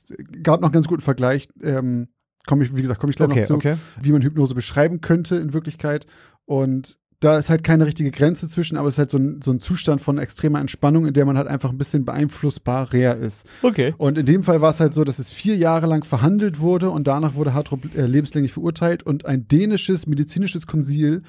[0.42, 2.09] gab noch einen ganz guten Vergleich, ähm,
[2.46, 3.76] komme ich, wie gesagt, komme ich gleich okay, noch zu, okay.
[4.00, 6.07] wie man Hypnose beschreiben könnte in Wirklichkeit.
[6.46, 9.50] Und da ist halt keine richtige Grenze zwischen, aber es ist halt so ein, so
[9.50, 13.46] ein Zustand von extremer Entspannung, in der man halt einfach ein bisschen beeinflussbar beeinflussbarer ist.
[13.62, 13.94] Okay.
[13.98, 16.90] Und in dem Fall war es halt so, dass es vier Jahre lang verhandelt wurde
[16.90, 21.22] und danach wurde Hartrup äh, lebenslänglich verurteilt und ein dänisches medizinisches Konsil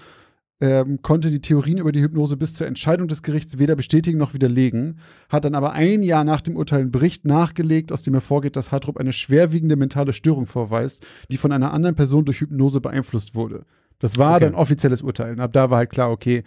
[0.62, 4.34] ähm, konnte die Theorien über die Hypnose bis zur Entscheidung des Gerichts weder bestätigen noch
[4.34, 5.00] widerlegen,
[5.30, 8.72] hat dann aber ein Jahr nach dem Urteil einen Bericht nachgelegt, aus dem hervorgeht, dass
[8.72, 13.66] Hartrup eine schwerwiegende mentale Störung vorweist, die von einer anderen Person durch Hypnose beeinflusst wurde.
[14.00, 14.46] Das war okay.
[14.46, 15.34] dann offizielles Urteil.
[15.34, 16.44] Und ab da war halt klar, okay,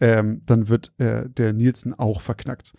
[0.00, 2.72] ähm, dann wird äh, der Nielsen auch verknackt.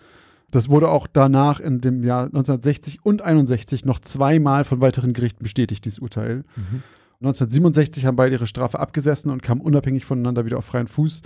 [0.51, 5.43] Das wurde auch danach in dem Jahr 1960 und 61 noch zweimal von weiteren Gerichten
[5.43, 6.43] bestätigt, dieses Urteil.
[6.55, 6.83] Mhm.
[7.19, 11.21] 1967 haben beide ihre Strafe abgesessen und kamen unabhängig voneinander wieder auf freien Fuß.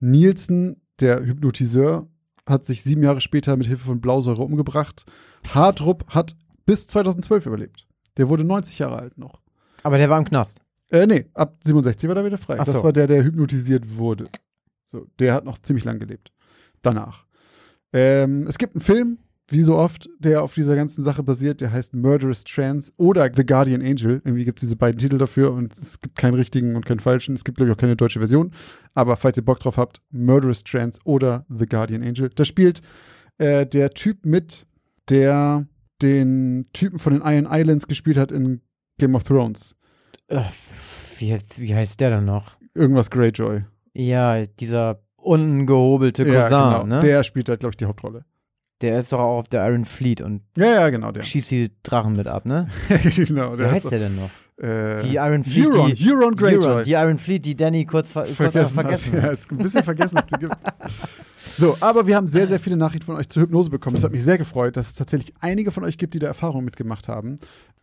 [0.00, 2.08] Nielsen, der Hypnotiseur,
[2.46, 5.04] hat sich sieben Jahre später mit Hilfe von Blausäure umgebracht.
[5.54, 7.86] Hartrup hat bis 2012 überlebt.
[8.16, 9.40] Der wurde 90 Jahre alt noch.
[9.82, 10.60] Aber der war im Knast.
[10.90, 12.56] Äh, nee, ab 67 war er wieder frei.
[12.58, 12.84] Ach das so.
[12.84, 14.26] war der, der hypnotisiert wurde.
[14.86, 16.32] So, der hat noch ziemlich lang gelebt.
[16.82, 17.26] Danach.
[17.92, 19.18] Ähm, es gibt einen Film,
[19.48, 23.46] wie so oft, der auf dieser ganzen Sache basiert, der heißt Murderous Trans oder The
[23.46, 24.20] Guardian Angel.
[24.24, 27.34] Irgendwie gibt es diese beiden Titel dafür und es gibt keinen richtigen und keinen falschen.
[27.34, 28.50] Es gibt, glaube ich, auch keine deutsche Version.
[28.94, 32.28] Aber falls ihr Bock drauf habt, Murderous Trans oder The Guardian Angel.
[32.34, 32.82] Da spielt
[33.38, 34.66] äh, der Typ mit,
[35.08, 35.66] der
[36.02, 38.62] den Typen von den Iron Islands gespielt hat in
[38.98, 39.75] Game of Thrones.
[41.18, 42.56] Wie, wie heißt der denn noch?
[42.74, 43.64] Irgendwas Greyjoy.
[43.94, 46.48] Ja, dieser ungehobelte Cousin, ja,
[46.82, 46.84] genau.
[46.86, 47.00] ne?
[47.00, 48.24] Der, Der spielt da, glaube ich, die Hauptrolle.
[48.82, 51.22] ist doch auch auf der Iron Fleet und Ja, ja, genau, der.
[51.22, 52.68] schießt die Drachen mit ab, ne?
[53.16, 54.30] genau, Wie der heißt ist der denn noch?
[54.62, 56.64] Äh, Die Iron Fleet, Euron, die, Euron Greyjoy.
[56.66, 59.18] Euron, die Iron Fleet, die Danny kurz, ver kurz vergessen, vergessen hat.
[59.22, 59.26] hat.
[59.26, 60.56] Ja, jetzt ein bisschen vergessen, dass die gibt.
[61.58, 63.94] So, aber wir haben sehr, sehr viele Nachrichten von euch zur Hypnose bekommen.
[63.94, 66.64] Das hat mich sehr gefreut, dass es tatsächlich einige von euch gibt, die da Erfahrungen
[66.64, 67.36] mitgemacht haben.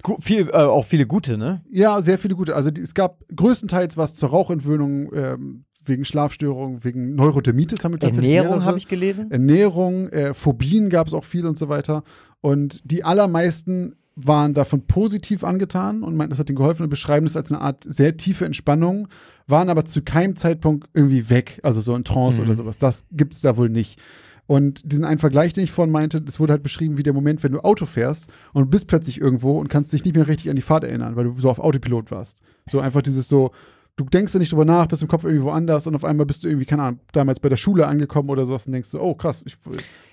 [0.04, 1.62] Gu viel, äh, auch viele gute, ne?
[1.70, 2.56] Ja, sehr viele gute.
[2.56, 8.00] Also die, es gab größtenteils was zur Rauchentwöhnung, ähm, wegen Schlafstörungen, wegen Neurodermitis haben wir
[8.00, 9.32] tatsächlich Ernährung habe ich gelesen.
[9.32, 12.04] Ernährung, äh, Phobien gab es auch viel und so weiter.
[12.42, 17.26] Und die allermeisten waren davon positiv angetan und meinten, das hat ihnen geholfen und beschreiben
[17.26, 19.08] das als eine Art sehr tiefe Entspannung,
[19.48, 22.46] waren aber zu keinem Zeitpunkt irgendwie weg, also so in Trance Mhm.
[22.48, 22.78] oder sowas.
[22.78, 24.00] Das gibt es da wohl nicht.
[24.46, 27.44] Und diesen einen Vergleich, den ich vorhin meinte, das wurde halt beschrieben wie der Moment,
[27.44, 30.58] wenn du Auto fährst und bist plötzlich irgendwo und kannst dich nicht mehr richtig an
[30.58, 32.40] die Fahrt erinnern, weil du so auf Autopilot warst.
[32.70, 33.52] So einfach dieses so,
[33.96, 36.44] du denkst da nicht drüber nach, bist im Kopf irgendwie woanders und auf einmal bist
[36.44, 39.16] du irgendwie, keine Ahnung, damals bei der Schule angekommen oder sowas und denkst so, oh
[39.16, 39.56] krass, ich,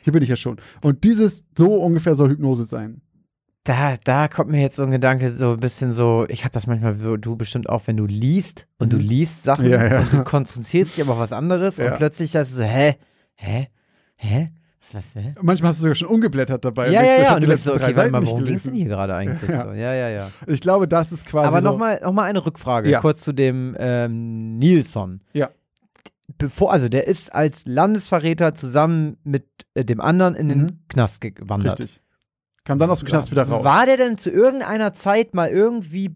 [0.02, 0.58] hier bin ich ja schon.
[0.80, 3.02] Und dieses, so ungefähr soll Hypnose sein.
[3.70, 6.66] Da, da kommt mir jetzt so ein Gedanke, so ein bisschen so, ich habe das
[6.66, 9.02] manchmal, du bestimmt auch, wenn du liest und du Mhm.
[9.02, 10.00] liest Sachen Ja, ja.
[10.00, 11.92] und du konzentrierst dich aber auf was anderes Ja.
[11.92, 12.96] und plötzlich das ist so, hä?
[13.36, 13.68] Hä?
[14.16, 14.50] Hä?
[14.80, 15.34] Was, was, hä?
[15.40, 16.90] Manchmal hast du sogar schon umgeblättert dabei.
[16.90, 17.34] Ja, ja, ja.
[17.36, 19.48] Und du bist so, okay, warte mal, worum ging denn hier gerade eigentlich?
[19.48, 19.62] Ja.
[19.64, 20.30] So, ja, ja, ja.
[20.48, 23.76] Ich glaube, das ist quasi Aber so, nochmal noch mal eine Rückfrage, kurz zu dem
[23.78, 25.20] ähm, Nilsson.
[25.32, 25.48] Ja.
[26.38, 30.78] Bevor, also der ist als Landesverräter zusammen mit äh, dem anderen in den Mhm.
[30.88, 31.78] Knast gewandert.
[31.80, 32.00] richtig.
[32.64, 33.64] Kam dann aus dem Knast wieder raus.
[33.64, 36.14] War der denn zu irgendeiner Zeit mal irgendwie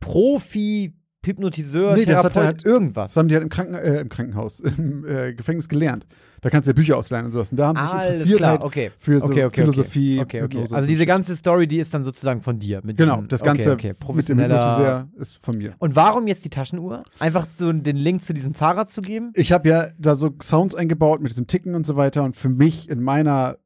[0.00, 3.12] Profi, Hypnotiseur, Nee, das hat er Therapeut, halt- irgendwas?
[3.12, 6.06] Das haben die halt im, Kranken, äh, im Krankenhaus, im äh, Gefängnis gelernt.
[6.40, 7.50] Da kannst du ja Bücher ausleihen und sowas.
[7.50, 8.92] Und da haben sie sich interessiert halt okay.
[8.98, 10.24] für so okay, okay, Philosophie.
[10.70, 12.80] Also diese ganze Story, die ist dann sozusagen von dir.
[12.84, 13.96] Mit Genau, diesem- das Ganze mit dem.
[13.96, 15.74] Hypnotiseur ist von mir.
[15.78, 17.02] Und warum jetzt die Taschenuhr?
[17.18, 19.32] Einfach so den Link zu diesem Fahrrad zu geben?
[19.34, 22.22] Ich habe ja da so Sounds eingebaut mit diesem Ticken und so weiter.
[22.22, 23.58] Und für mich in meiner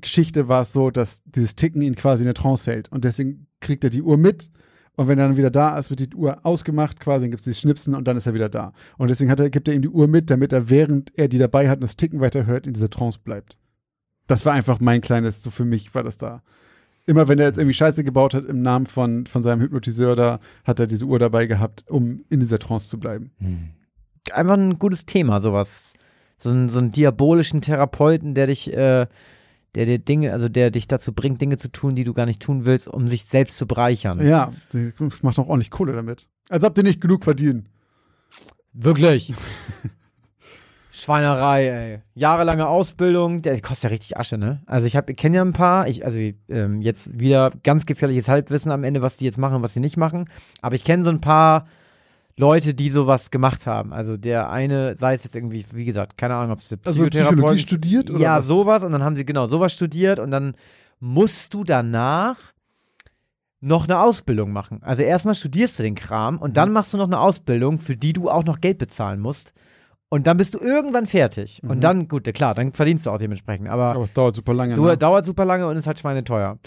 [0.00, 2.90] Geschichte war es so, dass dieses Ticken ihn quasi in der Trance hält.
[2.90, 4.50] Und deswegen kriegt er die Uhr mit.
[4.96, 7.44] Und wenn er dann wieder da ist, wird die Uhr ausgemacht, quasi, dann gibt es
[7.44, 8.72] die Schnipsen und dann ist er wieder da.
[8.96, 11.68] Und deswegen er, gibt er ihm die Uhr mit, damit er, während er die dabei
[11.68, 13.56] hat und das Ticken weiterhört, in dieser Trance bleibt.
[14.26, 16.42] Das war einfach mein kleines, so für mich war das da.
[17.06, 20.40] Immer wenn er jetzt irgendwie Scheiße gebaut hat im Namen von, von seinem Hypnotiseur da,
[20.64, 23.30] hat er diese Uhr dabei gehabt, um in dieser Trance zu bleiben.
[24.32, 25.94] Einfach ein gutes Thema, sowas.
[26.38, 29.06] So, einen- so einen diabolischen Therapeuten, der dich, äh,
[29.74, 32.42] der dir Dinge, also der dich dazu bringt, Dinge zu tun, die du gar nicht
[32.42, 34.26] tun willst, um sich selbst zu bereichern.
[34.26, 36.28] Ja, sie macht auch ordentlich Kohle damit.
[36.48, 37.68] Als ob die nicht genug verdienen.
[38.72, 39.34] Wirklich.
[40.90, 41.98] Schweinerei, ey.
[42.14, 44.62] Jahrelange Ausbildung, der kostet ja richtig Asche, ne?
[44.66, 48.28] Also ich habe, ich kenne ja ein paar, ich, also ähm, jetzt wieder ganz gefährliches
[48.28, 50.28] Halbwissen am Ende, was die jetzt machen und was sie nicht machen.
[50.60, 51.68] Aber ich kenne so ein paar
[52.38, 53.92] Leute, die sowas gemacht haben.
[53.92, 57.58] Also der eine, sei es jetzt irgendwie, wie gesagt, keine Ahnung, ob es Also Psychologie
[57.58, 58.46] studiert oder ja, was?
[58.46, 58.84] sowas.
[58.84, 60.54] Und dann haben sie genau sowas studiert und dann
[61.00, 62.36] musst du danach
[63.60, 64.80] noch eine Ausbildung machen.
[64.82, 66.54] Also erstmal studierst du den Kram und Mhm.
[66.54, 69.52] dann machst du noch eine Ausbildung, für die du auch noch Geld bezahlen musst.
[70.10, 71.60] Und dann bist du irgendwann fertig.
[71.62, 71.70] Mhm.
[71.70, 73.68] Und dann, gut, klar, dann verdienst du auch dementsprechend.
[73.68, 74.74] Aber, Aber es dauert super lange.
[74.74, 74.96] du, ne?
[74.96, 76.58] dauert super lange und ist halt schweineteuer.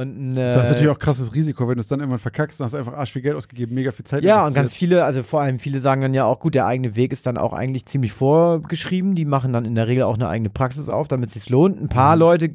[0.00, 2.64] Und, äh, Das ist natürlich auch krasses Risiko, wenn du es dann irgendwann verkackst, dann
[2.66, 5.22] hast du einfach arsch viel Geld ausgegeben, mega viel Zeit Ja, und ganz viele, also
[5.22, 7.86] vor allem viele sagen dann ja auch, gut, der eigene Weg ist dann auch eigentlich
[7.86, 9.14] ziemlich vorgeschrieben.
[9.14, 11.80] Die machen dann in der Regel auch eine eigene Praxis auf, damit es sich lohnt.
[11.80, 12.20] Ein paar Mhm.
[12.20, 12.50] Leute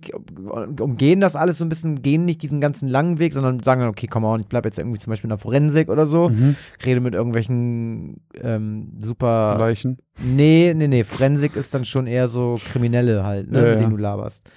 [0.80, 3.90] umgehen das alles so ein bisschen, gehen nicht diesen ganzen langen Weg, sondern sagen dann,
[3.90, 6.56] okay, komm on, ich bleib jetzt irgendwie zum Beispiel in der Forensik oder so, Mhm.
[6.86, 9.58] rede mit irgendwelchen ähm, super.
[9.60, 9.98] Leichen.
[10.24, 13.80] Nee, nee, nee, Forensik ist dann schon eher so Kriminelle halt, ne, Ja, mit ja.
[13.80, 14.50] denen du laberst.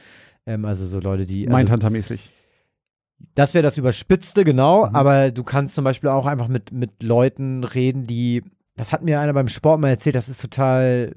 [0.46, 1.46] Ähm, also so Leute, die.
[1.48, 2.31] Also, Mindhunter-mäßig.
[3.35, 4.87] Das wäre das Überspitzte, genau.
[4.88, 4.94] Mhm.
[4.96, 8.42] Aber du kannst zum Beispiel auch einfach mit, mit Leuten reden, die.
[8.76, 11.14] Das hat mir einer beim Sport mal erzählt, das ist total.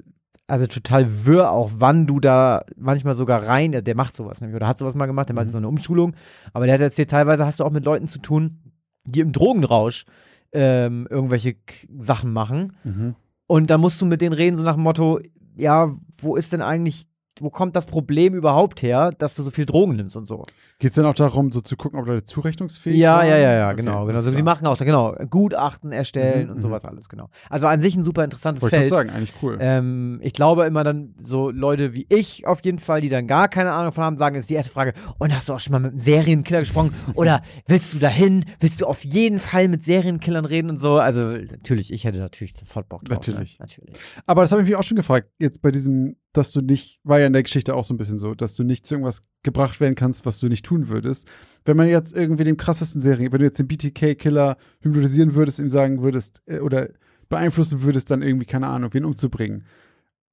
[0.48, 4.66] Also total wirr auch, wann du da manchmal sogar rein, der macht sowas nämlich, oder
[4.66, 5.50] hat sowas mal gemacht, der macht Mhm.
[5.50, 6.14] so eine Umschulung,
[6.52, 8.58] aber der hat erzählt, teilweise hast du auch mit Leuten zu tun,
[9.04, 10.04] die im Drogenrausch
[10.52, 13.14] ähm, irgendwelche K Sachen machen Mhm.
[13.46, 15.20] und da musst du mit denen reden, so nach dem Motto,
[15.56, 17.06] ja, wo ist denn eigentlich,
[17.40, 20.44] wo kommt das Problem überhaupt her, dass du so viel Drogen nimmst und so?
[20.78, 23.28] Geht es dann auch darum, so zu gucken, ob Leute zurechnungsfähig Ja, waren?
[23.28, 24.00] ja, ja, ja, Okay, genau.
[24.04, 24.12] genau.
[24.12, 26.60] alles So, die machen auch, genau, Gutachten erstellen Mhm, und mhm.
[26.60, 27.30] sowas alles, genau.
[27.48, 28.90] Also an sich ein super interessantes Wollte ich Feld.
[28.92, 29.56] gerade sagen, eigentlich cool.
[29.60, 33.48] Ähm, ich glaube immer dann so Leute wie ich auf jeden Fall, die dann gar
[33.48, 35.78] keine Ahnung von haben, sagen, ist die erste Frage, und hast du auch schon mal
[35.78, 36.92] mit einem Serienkiller gesprochen?
[37.14, 38.44] Oder willst du dahin?
[38.60, 40.98] Willst du auf jeden Fall mit Serienkillern reden und so?
[40.98, 43.18] Also natürlich, ich hätte natürlich sofort Bock drauf.
[43.18, 43.58] Natürlich.
[43.58, 43.64] Ne?
[43.66, 43.96] Natürlich.
[44.26, 47.20] Aber das habe ich mich auch schon gefragt, jetzt bei diesem dass du nicht, war
[47.20, 49.80] ja in der Geschichte auch so ein bisschen so, dass du nicht zu irgendwas gebracht
[49.80, 51.28] werden kannst, was du nicht tun würdest.
[51.64, 55.68] Wenn man jetzt irgendwie dem krassesten Serien, wenn du jetzt den BTK-Killer hypnotisieren würdest, ihm
[55.68, 56.88] sagen würdest, äh, oder
[57.28, 59.64] beeinflussen würdest, dann irgendwie, keine Ahnung, wen umzubringen,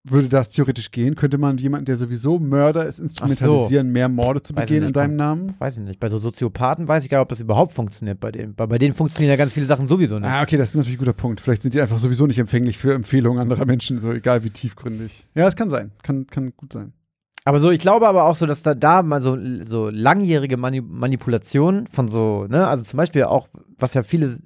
[0.04, 1.16] würde das theoretisch gehen?
[1.16, 4.96] Könnte man jemanden, der sowieso Mörder ist, instrumentalisieren, mehr Morde zu Weiß begehen in nicht,
[4.96, 5.18] deinem komm.
[5.18, 5.56] Namen?
[5.60, 6.00] Weiß ich nicht.
[6.00, 8.56] Bei so Soziopathen weiß ich gar nicht, ob das überhaupt funktioniert bei denen.
[8.56, 10.30] Bei, bei denen funktionieren ja ganz viele Sachen sowieso nicht.
[10.30, 11.42] Ah, okay, das ist natürlich ein guter Punkt.
[11.42, 15.28] Vielleicht sind die einfach sowieso nicht empfänglich für Empfehlungen anderer Menschen, so egal wie tiefgründig.
[15.36, 15.92] Ja, es kann sein.
[16.02, 16.94] Kann, kann gut sein.
[17.46, 20.82] Aber so, ich glaube aber auch so, dass da, da mal so, so langjährige Mani
[20.82, 24.38] Manipulation von so, ne, also zum Beispiel auch, was ja viele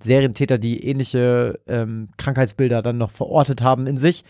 [0.00, 4.24] Serientäter, die ähnliche ähm, Krankheitsbilder dann noch verortet haben in sich,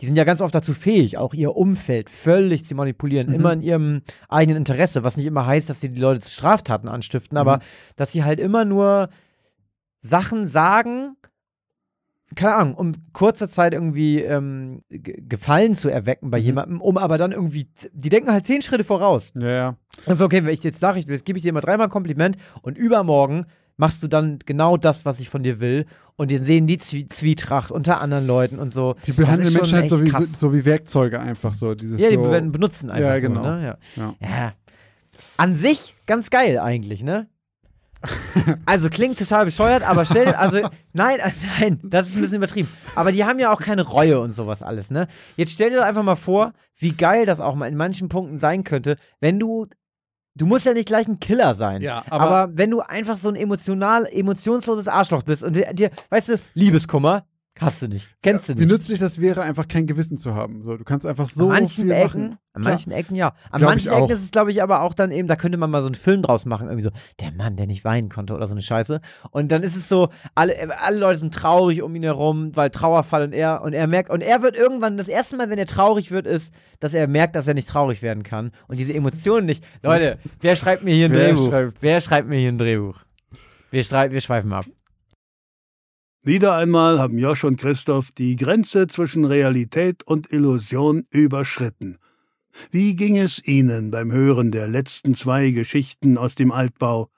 [0.00, 3.34] die sind ja ganz oft dazu fähig, auch ihr Umfeld völlig zu manipulieren, Mhm.
[3.34, 6.88] immer in ihrem eigenen Interesse, was nicht immer heißt, dass sie die Leute zu Straftaten
[6.88, 7.40] anstiften, Mhm.
[7.40, 7.60] aber
[7.96, 9.08] dass sie halt immer nur
[10.00, 11.16] Sachen sagen,
[12.34, 16.44] keine Ahnung, um kurzer Zeit irgendwie ähm, Ge- Gefallen zu erwecken bei Mhm.
[16.44, 19.32] jemandem, um aber dann irgendwie, die denken halt zehn Schritte voraus.
[19.34, 19.76] Ja, ja.
[20.06, 22.76] Also okay, wenn ich jetzt sage, jetzt gebe ich dir mal dreimal ein Kompliment und
[22.78, 23.46] übermorgen
[23.78, 25.86] machst du dann genau das, was ich von dir will
[26.16, 28.96] und dann sehen die Zwie Zwietracht unter anderen Leuten und so.
[29.06, 31.74] Die behandeln Menschen halt so wie, so wie Werkzeuge einfach so.
[31.74, 33.08] Dieses Ja, die so, werden benutzen einfach.
[33.08, 33.42] Ja, genau.
[33.42, 33.78] Nur, ne?
[33.96, 34.02] ja.
[34.02, 34.14] Ja.
[34.20, 34.52] ja.
[35.36, 37.28] An sich ganz geil eigentlich, ne?
[38.66, 40.60] Also klingt total bescheuert, aber stell, also
[40.92, 42.68] nein, äh, nein, das ist ein bisschen übertrieben.
[42.94, 45.08] Aber die haben ja auch keine Reue und sowas alles, ne?
[45.36, 48.38] Jetzt stell dir doch einfach mal vor, wie geil das auch mal in manchen Punkten
[48.38, 49.66] sein könnte, wenn du,
[50.38, 51.82] du musst ja nicht gleich ein Killer sein.
[51.82, 55.90] Ja, aber, aber- wenn du einfach so ein emotional, emotionsloses Arschloch bist und dir, dir
[56.10, 57.24] weißt du, Liebeskummer
[57.60, 58.70] hast du nicht, kennst du Wie nicht.
[58.70, 60.62] nützlich das wäre, einfach kein Gewissen zu haben.
[60.62, 62.38] So, du kannst einfach so an manchen viel Ecken, machen.
[62.52, 63.34] an manchen Ecken ja.
[63.50, 63.92] An Glaub manchen.
[63.92, 65.94] Ecken ist es, glaube ich, aber auch dann eben, da könnte man mal so einen
[65.94, 66.90] Film draus machen, irgendwie so,
[67.20, 69.00] der Mann, der nicht weinen konnte oder so eine Scheiße.
[69.30, 73.22] Und dann ist es so, alle, alle Leute sind traurig um ihn herum, weil Trauerfall
[73.24, 76.10] und er, und er merkt, und er wird irgendwann, das erste Mal, wenn er traurig
[76.10, 78.52] wird, ist, dass er merkt, dass er nicht traurig werden kann.
[78.68, 79.64] Und diese Emotionen nicht.
[79.82, 81.48] Leute, wer schreibt mir hier ein Wer Drehbuch?
[81.48, 81.82] schreibt's?
[81.82, 82.98] Wer schreibt mir hier ein Drehbuch?
[83.70, 84.64] Wir, wir schweifen ab.
[86.22, 91.98] Wieder einmal haben Josch und Christoph die Grenze zwischen Realität und Illusion überschritten.
[92.70, 97.08] Wie ging es Ihnen beim Hören der letzten zwei Geschichten aus dem Altbau?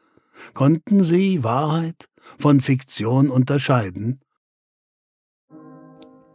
[0.52, 2.08] Konnten Sie Wahrheit
[2.38, 4.20] von Fiktion unterscheiden?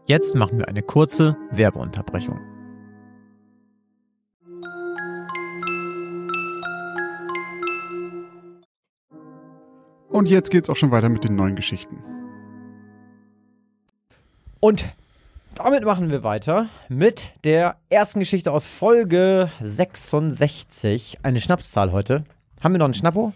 [0.08, 2.40] Jetzt machen wir eine kurze Werbeunterbrechung.
[10.10, 12.15] Und jetzt geht's auch schon weiter mit den neuen Geschichten.
[14.66, 14.84] Und
[15.54, 21.20] damit machen wir weiter mit der ersten Geschichte aus Folge 66.
[21.22, 22.24] Eine Schnapszahl heute.
[22.64, 23.34] Haben wir noch einen Schnappo?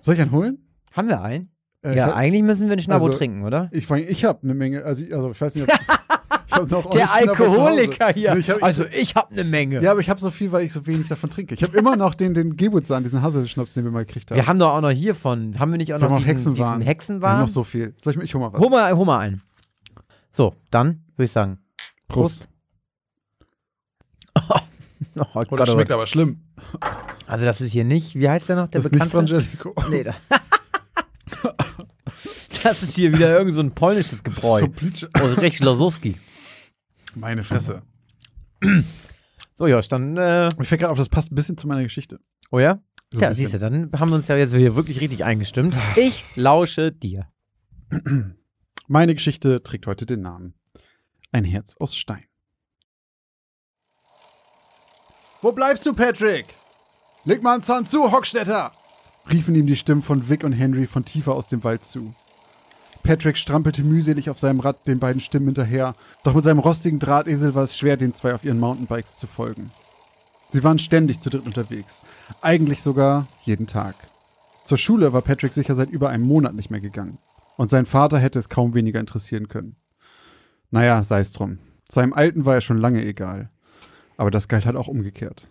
[0.00, 0.56] Soll ich einen holen?
[0.94, 1.50] Haben wir einen?
[1.82, 3.68] Äh, ja, hab- eigentlich müssen wir einen Schnappo also, trinken, oder?
[3.72, 5.68] Ich, ich habe eine Menge, also ich, also ich weiß nicht,
[6.58, 7.12] ob noch Der.
[7.12, 8.32] Alkoholiker hier.
[8.32, 9.82] Nee, ich hab, also ich habe eine Menge.
[9.82, 11.52] ja, aber ich habe so viel, weil ich so wenig davon trinke.
[11.56, 14.36] Ich habe immer noch den, den Geburtstag, diesen Haselschnaps, den wir mal gekriegt haben.
[14.38, 15.58] wir haben doch auch noch hiervon.
[15.58, 16.80] Haben wir nicht auch Wir noch auch diesen, Hexenwahn.
[16.80, 17.94] diesen noch so viel.
[18.02, 18.60] Soll ich, ich hol mal was.
[18.62, 19.42] hol, mal, hol mal einen.
[20.36, 21.60] So, dann würde ich sagen.
[22.08, 22.46] Prost.
[24.36, 24.42] oh,
[25.14, 25.94] Gott, Oh, das oh schmeckt Gott.
[25.94, 26.42] aber schlimm.
[27.26, 29.40] Also das ist hier nicht, wie heißt der noch, der das ist nicht bekannte?
[29.40, 29.74] Frangelico.
[29.90, 30.14] Nee, da.
[32.62, 34.68] das ist hier wieder irgend so ein polnisches Gebräu.
[34.92, 35.06] So.
[35.14, 36.16] Aus Rechlosowski.
[37.14, 37.80] Meine Fresse.
[39.54, 42.20] So, Josh, dann, äh, Mir fällt gerade auf, das passt ein bisschen zu meiner Geschichte.
[42.50, 42.82] oh ja?
[43.10, 45.78] So ja, siehst du, dann haben wir uns ja jetzt hier wirklich richtig eingestimmt.
[45.96, 47.26] Ich lausche dir.
[48.88, 50.54] Meine Geschichte trägt heute den Namen
[51.32, 52.24] Ein Herz aus Stein.
[55.42, 56.46] Wo bleibst du, Patrick?
[57.24, 58.70] Leg mal einen Zahn zu, Hockstätter!
[59.28, 62.14] riefen ihm die Stimmen von Vic und Henry von tiefer aus dem Wald zu.
[63.02, 67.56] Patrick strampelte mühselig auf seinem Rad den beiden Stimmen hinterher, doch mit seinem rostigen Drahtesel
[67.56, 69.72] war es schwer, den zwei auf ihren Mountainbikes zu folgen.
[70.52, 72.02] Sie waren ständig zu dritt unterwegs,
[72.40, 73.96] eigentlich sogar jeden Tag.
[74.64, 77.18] Zur Schule war Patrick sicher seit über einem Monat nicht mehr gegangen.
[77.56, 79.76] Und sein Vater hätte es kaum weniger interessieren können.
[80.70, 81.58] Naja, sei es drum.
[81.90, 83.50] Seinem Alten war er schon lange egal.
[84.16, 85.48] Aber das galt halt auch umgekehrt.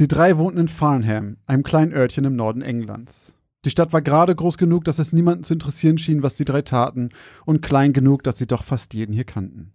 [0.00, 3.36] Die drei wohnten in Farnham, einem kleinen Örtchen im Norden Englands.
[3.64, 6.62] Die Stadt war gerade groß genug, dass es niemanden zu interessieren schien, was die drei
[6.62, 7.10] taten,
[7.46, 9.72] und klein genug, dass sie doch fast jeden hier kannten.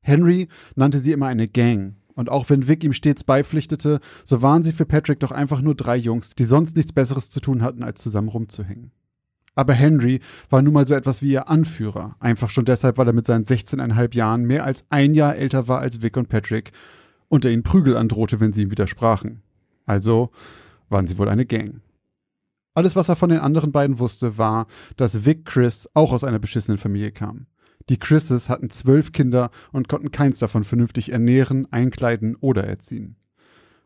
[0.00, 4.62] Henry nannte sie immer eine Gang, und auch wenn Vic ihm stets beipflichtete, so waren
[4.62, 7.82] sie für Patrick doch einfach nur drei Jungs, die sonst nichts Besseres zu tun hatten,
[7.82, 8.92] als zusammen rumzuhängen.
[9.58, 13.12] Aber Henry war nun mal so etwas wie ihr Anführer, einfach schon deshalb, weil er
[13.12, 16.70] mit seinen 16,5 Jahren mehr als ein Jahr älter war als Vic und Patrick
[17.26, 19.42] und er ihnen Prügel androhte, wenn sie ihm widersprachen.
[19.84, 20.30] Also
[20.88, 21.80] waren sie wohl eine Gang.
[22.74, 26.38] Alles, was er von den anderen beiden wusste, war, dass Vic Chris auch aus einer
[26.38, 27.46] beschissenen Familie kam.
[27.88, 33.16] Die Chrises hatten zwölf Kinder und konnten keins davon vernünftig ernähren, einkleiden oder erziehen.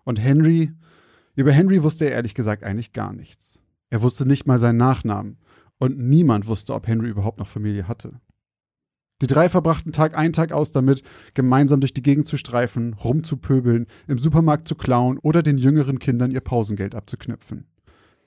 [0.04, 0.70] Und Henry,
[1.34, 3.58] über Henry wusste er ehrlich gesagt eigentlich gar nichts.
[3.88, 5.38] Er wusste nicht mal seinen Nachnamen
[5.82, 8.20] und niemand wusste, ob Henry überhaupt noch Familie hatte.
[9.20, 11.02] Die drei verbrachten Tag ein, Tag aus damit,
[11.34, 16.30] gemeinsam durch die Gegend zu streifen, rumzupöbeln, im Supermarkt zu klauen oder den jüngeren Kindern
[16.30, 17.66] ihr Pausengeld abzuknüpfen.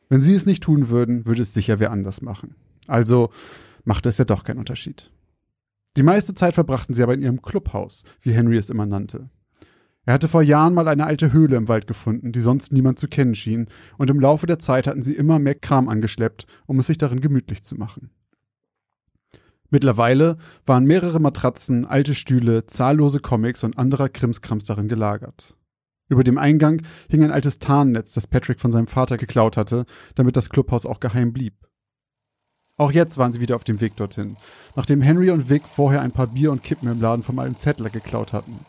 [0.09, 2.55] Wenn sie es nicht tun würden, würde es sicher wer anders machen.
[2.87, 3.29] Also
[3.85, 5.09] machte es ja doch keinen Unterschied.
[5.95, 9.29] Die meiste Zeit verbrachten sie aber in ihrem Clubhaus, wie Henry es immer nannte.
[10.05, 13.07] Er hatte vor Jahren mal eine alte Höhle im Wald gefunden, die sonst niemand zu
[13.07, 16.87] kennen schien, und im Laufe der Zeit hatten sie immer mehr Kram angeschleppt, um es
[16.87, 18.11] sich darin gemütlich zu machen.
[19.71, 25.55] Mittlerweile waren mehrere Matratzen, alte Stühle, zahllose Comics und anderer Krimskrams darin gelagert.
[26.07, 30.37] Über dem Eingang hing ein altes Tarnnetz, das Patrick von seinem Vater geklaut hatte, damit
[30.37, 31.55] das Clubhaus auch geheim blieb.
[32.77, 34.35] Auch jetzt waren sie wieder auf dem Weg dorthin,
[34.75, 37.89] nachdem Henry und Vic vorher ein paar Bier und Kippen im Laden vom alten Zettler
[37.89, 38.59] geklaut hatten.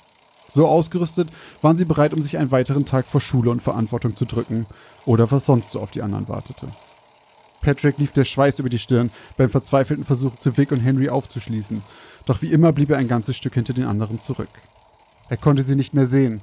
[0.57, 1.29] So ausgerüstet
[1.61, 4.65] waren sie bereit, um sich einen weiteren Tag vor Schule und Verantwortung zu drücken
[5.05, 6.69] oder was sonst so auf die anderen wartete.
[7.61, 11.83] Patrick lief der Schweiß über die Stirn beim verzweifelten Versuch, zu Vic und Henry aufzuschließen,
[12.25, 14.49] doch wie immer blieb er ein ganzes Stück hinter den anderen zurück.
[15.29, 16.41] Er konnte sie nicht mehr sehen.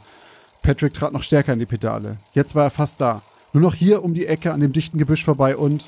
[0.61, 2.19] Patrick trat noch stärker in die Pedale.
[2.33, 3.23] Jetzt war er fast da.
[3.51, 5.87] Nur noch hier um die Ecke an dem dichten Gebüsch vorbei und.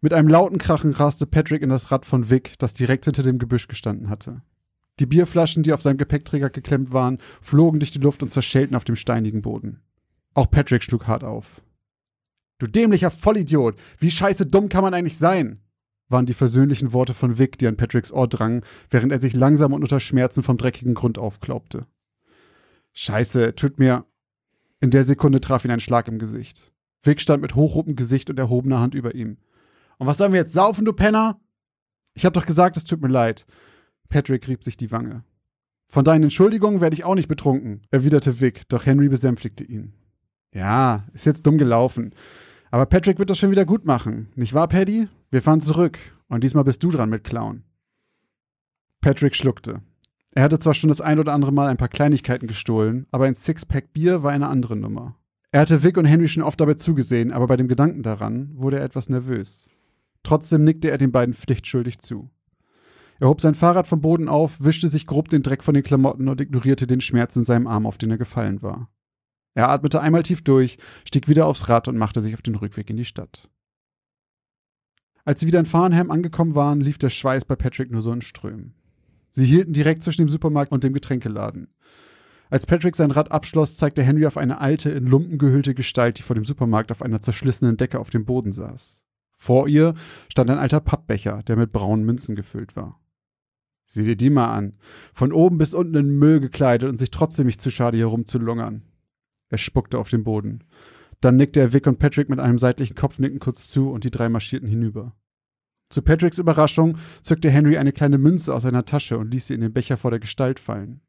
[0.00, 3.40] Mit einem lauten Krachen raste Patrick in das Rad von Vic, das direkt hinter dem
[3.40, 4.42] Gebüsch gestanden hatte.
[5.00, 8.84] Die Bierflaschen, die auf seinem Gepäckträger geklemmt waren, flogen durch die Luft und zerschellten auf
[8.84, 9.80] dem steinigen Boden.
[10.34, 11.60] Auch Patrick schlug hart auf.
[12.58, 13.76] Du dämlicher Vollidiot!
[13.98, 15.60] Wie scheiße dumm kann man eigentlich sein?
[16.08, 19.72] waren die versöhnlichen Worte von Vic, die an Patricks Ohr drangen, während er sich langsam
[19.72, 21.86] und unter Schmerzen vom dreckigen Grund aufklaubte.
[22.92, 24.04] Scheiße, tut mir.
[24.80, 26.72] In der Sekunde traf ihn ein Schlag im Gesicht.
[27.02, 29.38] Vic stand mit hochrotem Gesicht und erhobener Hand über ihm.
[29.98, 31.40] Und was sollen wir jetzt saufen, du Penner?
[32.14, 33.46] Ich hab doch gesagt, es tut mir leid.
[34.08, 35.24] Patrick rieb sich die Wange.
[35.88, 39.94] Von deinen Entschuldigungen werde ich auch nicht betrunken, erwiderte Vic, doch Henry besänftigte ihn.
[40.52, 42.14] Ja, ist jetzt dumm gelaufen.
[42.70, 44.28] Aber Patrick wird das schon wieder gut machen.
[44.34, 45.08] Nicht wahr, Paddy?
[45.30, 45.98] Wir fahren zurück.
[46.28, 47.62] Und diesmal bist du dran mit Clown.
[49.00, 49.80] Patrick schluckte.
[50.34, 53.34] Er hatte zwar schon das ein oder andere Mal ein paar Kleinigkeiten gestohlen, aber ein
[53.34, 55.16] Sixpack Bier war eine andere Nummer.
[55.50, 58.78] Er hatte Vic und Henry schon oft dabei zugesehen, aber bei dem Gedanken daran wurde
[58.78, 59.68] er etwas nervös.
[60.22, 62.30] Trotzdem nickte er den beiden pflichtschuldig zu.
[63.20, 66.28] Er hob sein Fahrrad vom Boden auf, wischte sich grob den Dreck von den Klamotten
[66.28, 68.90] und ignorierte den Schmerz in seinem Arm, auf den er gefallen war.
[69.54, 72.88] Er atmete einmal tief durch, stieg wieder aufs Rad und machte sich auf den Rückweg
[72.90, 73.50] in die Stadt.
[75.24, 78.22] Als sie wieder in Farnham angekommen waren, lief der Schweiß bei Patrick nur so in
[78.22, 78.74] Strömen.
[79.30, 81.68] Sie hielten direkt zwischen dem Supermarkt und dem Getränkeladen.
[82.50, 86.22] Als Patrick sein Rad abschloss, zeigte Henry auf eine alte, in Lumpen gehüllte Gestalt, die
[86.22, 89.04] vor dem Supermarkt auf einer zerschlissenen Decke auf dem Boden saß.
[89.34, 89.94] Vor ihr
[90.28, 92.98] stand ein alter Pappbecher, der mit braunen Münzen gefüllt war.
[93.90, 94.74] Sieh dir die mal an.
[95.14, 98.82] Von oben bis unten in Müll gekleidet und sich trotzdem nicht zu schade, hier rumzulungern.
[99.48, 100.64] Er spuckte auf den Boden.
[101.22, 104.28] Dann nickte er Vic und Patrick mit einem seitlichen Kopfnicken kurz zu und die drei
[104.28, 105.16] marschierten hinüber.
[105.90, 109.62] Zu Patricks Überraschung zückte Henry eine kleine Münze aus seiner Tasche und ließ sie in
[109.62, 111.00] den Becher vor der Gestalt fallen.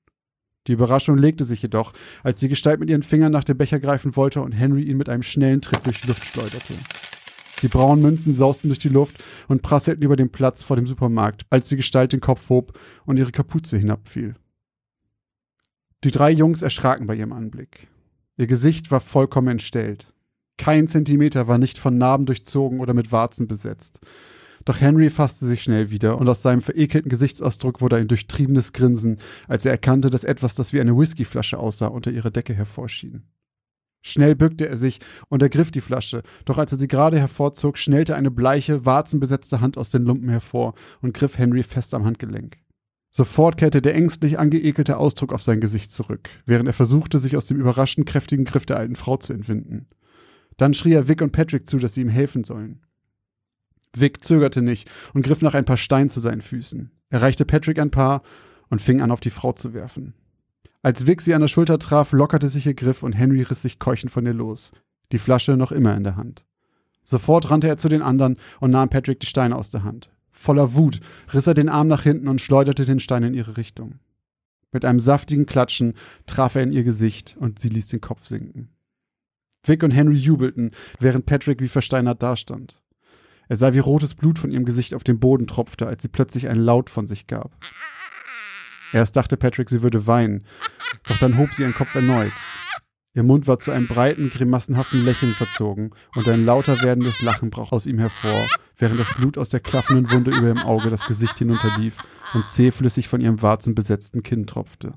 [0.67, 1.91] Die Überraschung legte sich jedoch,
[2.23, 5.09] als die Gestalt mit ihren Fingern nach dem Becher greifen wollte und Henry ihn mit
[5.09, 6.73] einem schnellen Tritt durch die Luft schleuderte.
[7.61, 11.45] Die braunen Münzen sausten durch die Luft und prasselten über den Platz vor dem Supermarkt,
[11.49, 14.35] als die Gestalt den Kopf hob und ihre Kapuze hinabfiel.
[16.03, 17.87] Die drei Jungs erschraken bei ihrem Anblick.
[18.37, 20.13] Ihr Gesicht war vollkommen entstellt.
[20.57, 23.99] Kein Zentimeter war nicht von Narben durchzogen oder mit Warzen besetzt.
[24.65, 29.17] Doch Henry fasste sich schnell wieder und aus seinem verekelten Gesichtsausdruck wurde ein durchtriebenes Grinsen,
[29.47, 33.23] als er erkannte, dass etwas, das wie eine Whiskyflasche aussah, unter ihrer Decke hervorschien.
[34.01, 38.15] Schnell bückte er sich und ergriff die Flasche, doch als er sie gerade hervorzog, schnellte
[38.15, 42.57] eine bleiche, warzenbesetzte Hand aus den Lumpen hervor und griff Henry fest am Handgelenk.
[43.11, 47.47] Sofort kehrte der ängstlich angeekelte Ausdruck auf sein Gesicht zurück, während er versuchte, sich aus
[47.47, 49.87] dem überraschend kräftigen Griff der alten Frau zu entwinden.
[50.57, 52.85] Dann schrie er Vic und Patrick zu, dass sie ihm helfen sollen.
[53.95, 56.91] Vic zögerte nicht und griff nach ein paar Steinen zu seinen Füßen.
[57.09, 58.21] Er reichte Patrick ein paar
[58.69, 60.13] und fing an, auf die Frau zu werfen.
[60.81, 63.79] Als Vic sie an der Schulter traf, lockerte sich ihr Griff und Henry riss sich
[63.79, 64.71] keuchend von ihr los,
[65.11, 66.45] die Flasche noch immer in der Hand.
[67.03, 70.09] Sofort rannte er zu den anderen und nahm Patrick die Steine aus der Hand.
[70.31, 71.01] Voller Wut
[71.33, 73.99] riss er den Arm nach hinten und schleuderte den Stein in ihre Richtung.
[74.71, 75.95] Mit einem saftigen Klatschen
[76.27, 78.69] traf er in ihr Gesicht und sie ließ den Kopf sinken.
[79.63, 82.81] Vic und Henry jubelten, während Patrick wie versteinert dastand.
[83.49, 86.47] Er sah, wie rotes Blut von ihrem Gesicht auf den Boden tropfte, als sie plötzlich
[86.47, 87.57] einen Laut von sich gab.
[88.91, 90.45] Erst dachte Patrick, sie würde weinen,
[91.07, 92.33] doch dann hob sie ihren Kopf erneut.
[93.15, 97.71] Ihr Mund war zu einem breiten, grimassenhaften Lächeln verzogen und ein lauter werdendes Lachen brach
[97.71, 101.37] aus ihm hervor, während das Blut aus der klaffenden Wunde über ihrem Auge das Gesicht
[101.39, 101.97] hinunterlief
[102.33, 104.93] und zähflüssig von ihrem warzenbesetzten Kinn tropfte.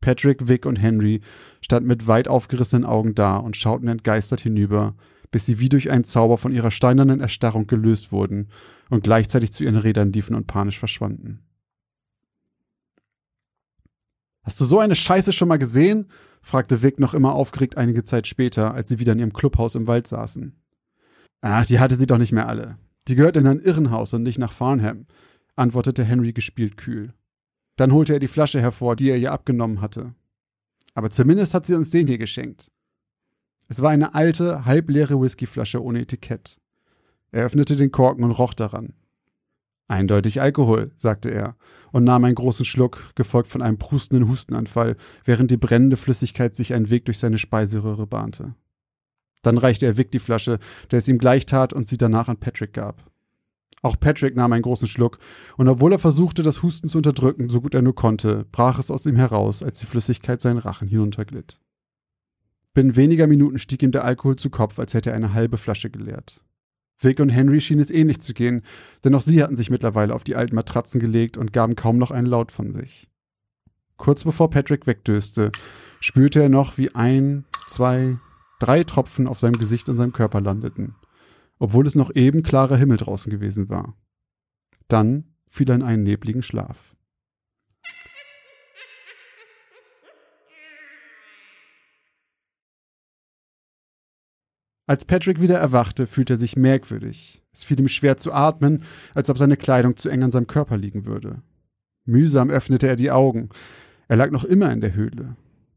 [0.00, 1.20] Patrick, Vic und Henry
[1.60, 4.94] standen mit weit aufgerissenen Augen da und schauten entgeistert hinüber,
[5.30, 8.48] bis sie wie durch einen Zauber von ihrer steinernen Erstarrung gelöst wurden
[8.90, 11.45] und gleichzeitig zu ihren Rädern liefen und panisch verschwanden.
[14.46, 16.06] Hast du so eine Scheiße schon mal gesehen?
[16.40, 19.88] fragte Vic noch immer aufgeregt einige Zeit später, als sie wieder in ihrem Clubhaus im
[19.88, 20.54] Wald saßen.
[21.40, 22.78] Ach, die hatte sie doch nicht mehr alle.
[23.08, 25.06] Die gehört in ein Irrenhaus und nicht nach Farnham,
[25.56, 27.12] antwortete Henry gespielt kühl.
[27.74, 30.14] Dann holte er die Flasche hervor, die er ihr abgenommen hatte.
[30.94, 32.70] Aber zumindest hat sie uns den hier geschenkt.
[33.68, 36.60] Es war eine alte, halbleere Whiskyflasche ohne Etikett.
[37.32, 38.94] Er öffnete den Korken und roch daran.
[39.88, 41.56] Eindeutig Alkohol, sagte er
[41.92, 46.74] und nahm einen großen Schluck, gefolgt von einem prustenden Hustenanfall, während die brennende Flüssigkeit sich
[46.74, 48.54] einen Weg durch seine Speiseröhre bahnte.
[49.42, 50.58] Dann reichte er Vic die Flasche,
[50.90, 53.08] der es ihm gleich tat und sie danach an Patrick gab.
[53.82, 55.18] Auch Patrick nahm einen großen Schluck,
[55.56, 58.90] und obwohl er versuchte, das Husten zu unterdrücken, so gut er nur konnte, brach es
[58.90, 61.60] aus ihm heraus, als die Flüssigkeit seinen Rachen hinunterglitt.
[62.74, 65.90] Binnen weniger Minuten stieg ihm der Alkohol zu Kopf, als hätte er eine halbe Flasche
[65.90, 66.42] geleert.
[66.98, 68.62] Vic und Henry schien es ähnlich zu gehen,
[69.04, 72.10] denn auch sie hatten sich mittlerweile auf die alten Matratzen gelegt und gaben kaum noch
[72.10, 73.08] einen Laut von sich.
[73.96, 75.52] Kurz bevor Patrick wegdöste,
[76.00, 78.18] spürte er noch, wie ein, zwei,
[78.60, 80.94] drei Tropfen auf seinem Gesicht und seinem Körper landeten,
[81.58, 83.94] obwohl es noch eben klarer Himmel draußen gewesen war.
[84.88, 86.95] Dann fiel er in einen nebligen Schlaf.
[94.86, 97.42] Als Patrick wieder erwachte, fühlte er sich merkwürdig.
[97.52, 98.84] Es fiel ihm schwer zu atmen,
[99.14, 101.42] als ob seine Kleidung zu eng an seinem Körper liegen würde.
[102.04, 103.48] Mühsam öffnete er die Augen.
[104.06, 105.36] Er lag noch immer in der Höhle.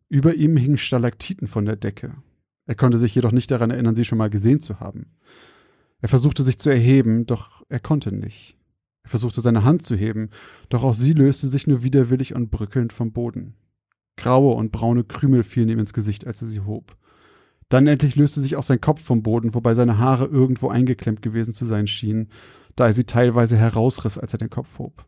[0.09, 2.13] Über ihm hingen Stalaktiten von der Decke.
[2.67, 5.07] Er konnte sich jedoch nicht daran erinnern, sie schon mal gesehen zu haben.
[6.01, 8.57] Er versuchte sich zu erheben, doch er konnte nicht.
[9.03, 10.29] Er versuchte seine Hand zu heben,
[10.69, 13.55] doch auch sie löste sich nur widerwillig und brückelnd vom Boden.
[14.17, 16.95] Graue und braune Krümel fielen ihm ins Gesicht, als er sie hob.
[17.69, 21.53] Dann endlich löste sich auch sein Kopf vom Boden, wobei seine Haare irgendwo eingeklemmt gewesen
[21.53, 22.29] zu sein schienen,
[22.75, 25.05] da er sie teilweise herausriss, als er den Kopf hob.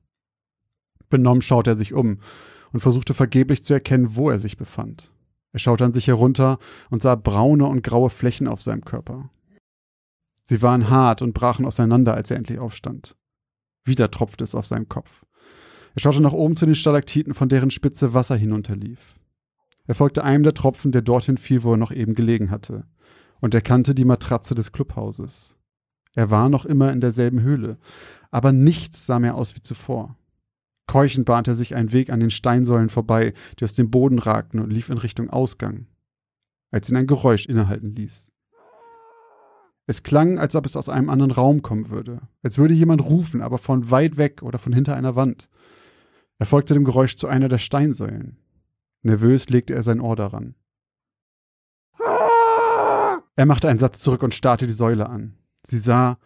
[1.10, 2.20] Benommen schaute er sich um
[2.72, 5.12] und versuchte vergeblich zu erkennen, wo er sich befand.
[5.54, 6.60] Er schaute an sich herunter
[6.90, 9.30] und sah braune und graue Flächen auf seinem Körper.
[10.46, 13.16] Sie waren hart und brachen auseinander, als er endlich aufstand.
[13.84, 15.26] Wieder tropfte es auf seinem Kopf.
[15.96, 19.20] Er schaute nach oben zu den Stalaktiten, von deren Spitze Wasser hinunterlief.
[19.88, 22.86] Er folgte einem der Tropfen, der dorthin fiel, wo er noch eben gelegen hatte,
[23.40, 25.58] und erkannte die Matratze des Clubhauses.
[26.14, 27.78] Er war noch immer in derselben Höhle,
[28.30, 30.18] aber nichts sah mehr aus wie zuvor.
[30.88, 34.60] Keuchend bahnte er sich einen Weg an den Steinsäulen vorbei, die aus dem Boden ragten,
[34.60, 35.88] und lief in Richtung Ausgang,
[36.70, 38.32] als ihn ein Geräusch innehalten ließ.
[39.88, 43.42] Es klang, als ob es aus einem anderen Raum kommen würde, als würde jemand rufen,
[43.42, 45.50] aber von weit weg oder von hinter einer Wand.
[46.38, 48.38] Er folgte dem Geräusch zu einer der Steinsäulen.
[49.04, 50.56] Nervös legte er sein Ohr daran.
[53.36, 55.38] Er machte einen Satz zurück und starrte die Säule an.
[55.64, 56.18] Sie sah,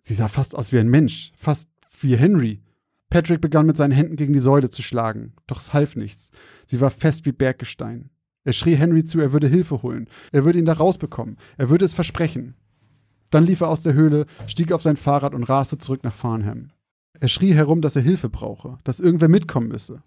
[0.00, 1.68] sie sah fast aus wie ein Mensch, fast
[2.00, 2.62] wie Henry.
[3.10, 6.30] Patrick begann mit seinen Händen gegen die Säule zu schlagen, doch es half nichts.
[6.66, 8.10] Sie war fest wie Berggestein.
[8.44, 10.08] Er schrie Henry zu, er würde Hilfe holen.
[10.30, 11.36] Er würde ihn da rausbekommen.
[11.56, 12.54] Er würde es versprechen.
[13.30, 16.70] Dann lief er aus der Höhle, stieg auf sein Fahrrad und raste zurück nach Farnham.
[17.18, 20.02] Er schrie herum, dass er Hilfe brauche, dass irgendwer mitkommen müsse.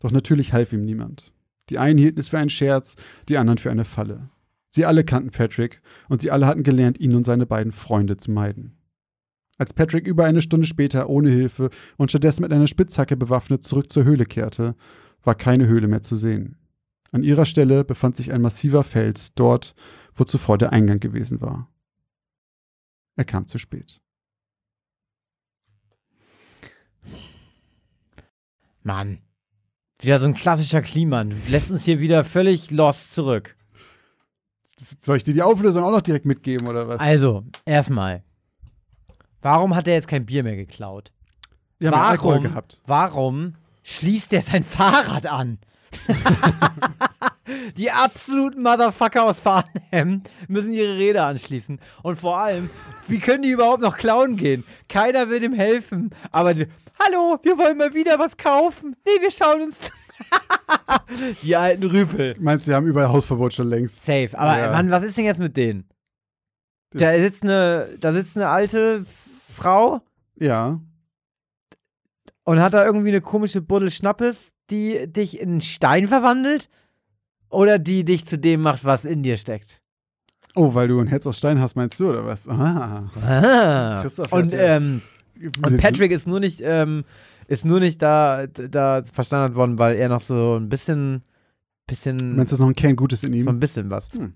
[0.00, 1.33] Doch natürlich half ihm niemand.
[1.70, 2.96] Die einen hielten es für einen Scherz,
[3.28, 4.30] die anderen für eine Falle.
[4.68, 8.30] Sie alle kannten Patrick und sie alle hatten gelernt, ihn und seine beiden Freunde zu
[8.30, 8.76] meiden.
[9.56, 13.90] Als Patrick über eine Stunde später ohne Hilfe und stattdessen mit einer Spitzhacke bewaffnet zurück
[13.90, 14.74] zur Höhle kehrte,
[15.22, 16.56] war keine Höhle mehr zu sehen.
[17.12, 19.74] An ihrer Stelle befand sich ein massiver Fels, dort,
[20.12, 21.70] wo zuvor der Eingang gewesen war.
[23.14, 24.00] Er kam zu spät.
[28.82, 29.20] Mann,
[30.04, 31.30] wieder so ein klassischer Kliman.
[31.30, 33.56] Du lässt uns hier wieder völlig lost zurück.
[34.98, 37.00] Soll ich dir die Auflösung auch noch direkt mitgeben oder was?
[37.00, 38.22] Also, erstmal.
[39.40, 41.12] Warum hat er jetzt kein Bier mehr geklaut?
[41.78, 42.80] Wir haben Alkohol warum, gehabt.
[42.86, 45.58] warum schließt er sein Fahrrad an?
[47.76, 51.78] Die absoluten Motherfucker aus Farnham müssen ihre Räder anschließen.
[52.02, 52.70] Und vor allem,
[53.06, 54.64] wie können die überhaupt noch klauen gehen?
[54.88, 56.10] Keiner will ihm helfen.
[56.32, 56.66] Aber, die,
[56.98, 58.96] hallo, wir wollen mal wieder was kaufen.
[59.04, 59.78] Nee, wir schauen uns.
[61.42, 62.36] die alten Rüpel.
[62.38, 64.04] Meinst du, die haben überall Hausverbot schon längst?
[64.04, 64.30] Safe.
[64.38, 64.70] Aber, Ja.
[64.72, 65.88] Mann, was ist denn jetzt mit denen?
[66.92, 69.04] Da sitzt eine, da sitzt eine alte
[69.52, 70.00] Frau
[70.36, 70.78] Ja.
[72.44, 76.68] und hat da irgendwie eine komische Buddel Schnappes, die dich in einen Stein verwandelt?
[77.50, 79.80] oder die dich zu dem macht, was in dir steckt?
[80.56, 82.48] Oh, weil du ein Herz aus Stein hast, meinst du, oder was?
[82.48, 83.08] Ah.
[83.24, 83.98] Ah.
[84.02, 85.02] Christoph Und, ähm,
[85.40, 87.04] und Patrick ist nur nicht, ähm,
[87.46, 91.22] ist nur nicht da, da verstanden worden, weil er noch so ein bisschen,
[91.86, 93.42] bisschen, Meinst du, das ist noch ein Kern Gutes in ihm?
[93.44, 94.12] so ein bisschen was.
[94.12, 94.34] Hm.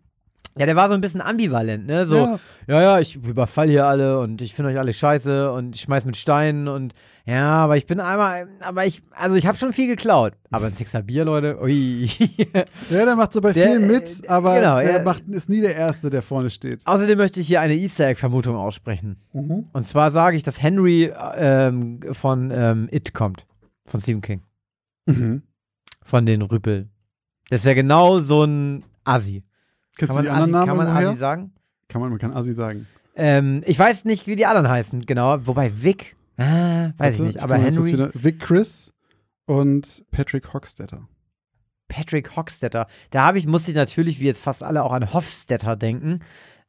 [0.58, 2.04] Ja, der war so ein bisschen ambivalent, ne?
[2.04, 2.38] So, Ja.
[2.66, 6.04] ja, ja, ich überfall hier alle und ich finde euch alle scheiße und ich schmeiß
[6.04, 6.94] mit Steinen und
[7.26, 10.32] ja, aber ich bin einmal, aber ich, also ich habe schon viel geklaut.
[10.50, 12.08] Aber ein Sixer Bier, Leute, ui.
[12.90, 15.50] Ja, der macht so bei Der, vielen äh, mit, aber genau, er er- macht, ist
[15.50, 16.80] nie der Erste, der vorne steht.
[16.86, 19.18] Außerdem möchte ich hier eine Easter Egg-Vermutung aussprechen.
[19.34, 19.66] Mhm.
[19.74, 23.46] Und zwar sage ich, dass Henry ähm, von ähm, It kommt.
[23.84, 24.40] Von Stephen King.
[25.04, 25.42] Mhm.
[26.04, 26.88] Von den Rüpel.
[27.50, 29.42] Das ist ja genau so ein Assi.
[29.98, 31.18] Kennst kann du man, die Assi, anderen kann man Namen irgendwoher?
[31.18, 31.52] sagen?
[31.88, 32.86] Kann man, man kann Assi sagen.
[33.16, 35.38] Ähm, ich weiß nicht, wie die anderen heißen, genau.
[35.46, 37.42] Wobei Vic, ah, weiß ich Warte, nicht.
[37.42, 38.92] Aber Henry, Wieder Vic Chris
[39.46, 41.08] und Patrick Hockstetter.
[41.88, 42.86] Patrick Hockstetter.
[43.10, 46.20] Da habe ich, musste ich natürlich, wie jetzt fast alle, auch an Hofstetter denken.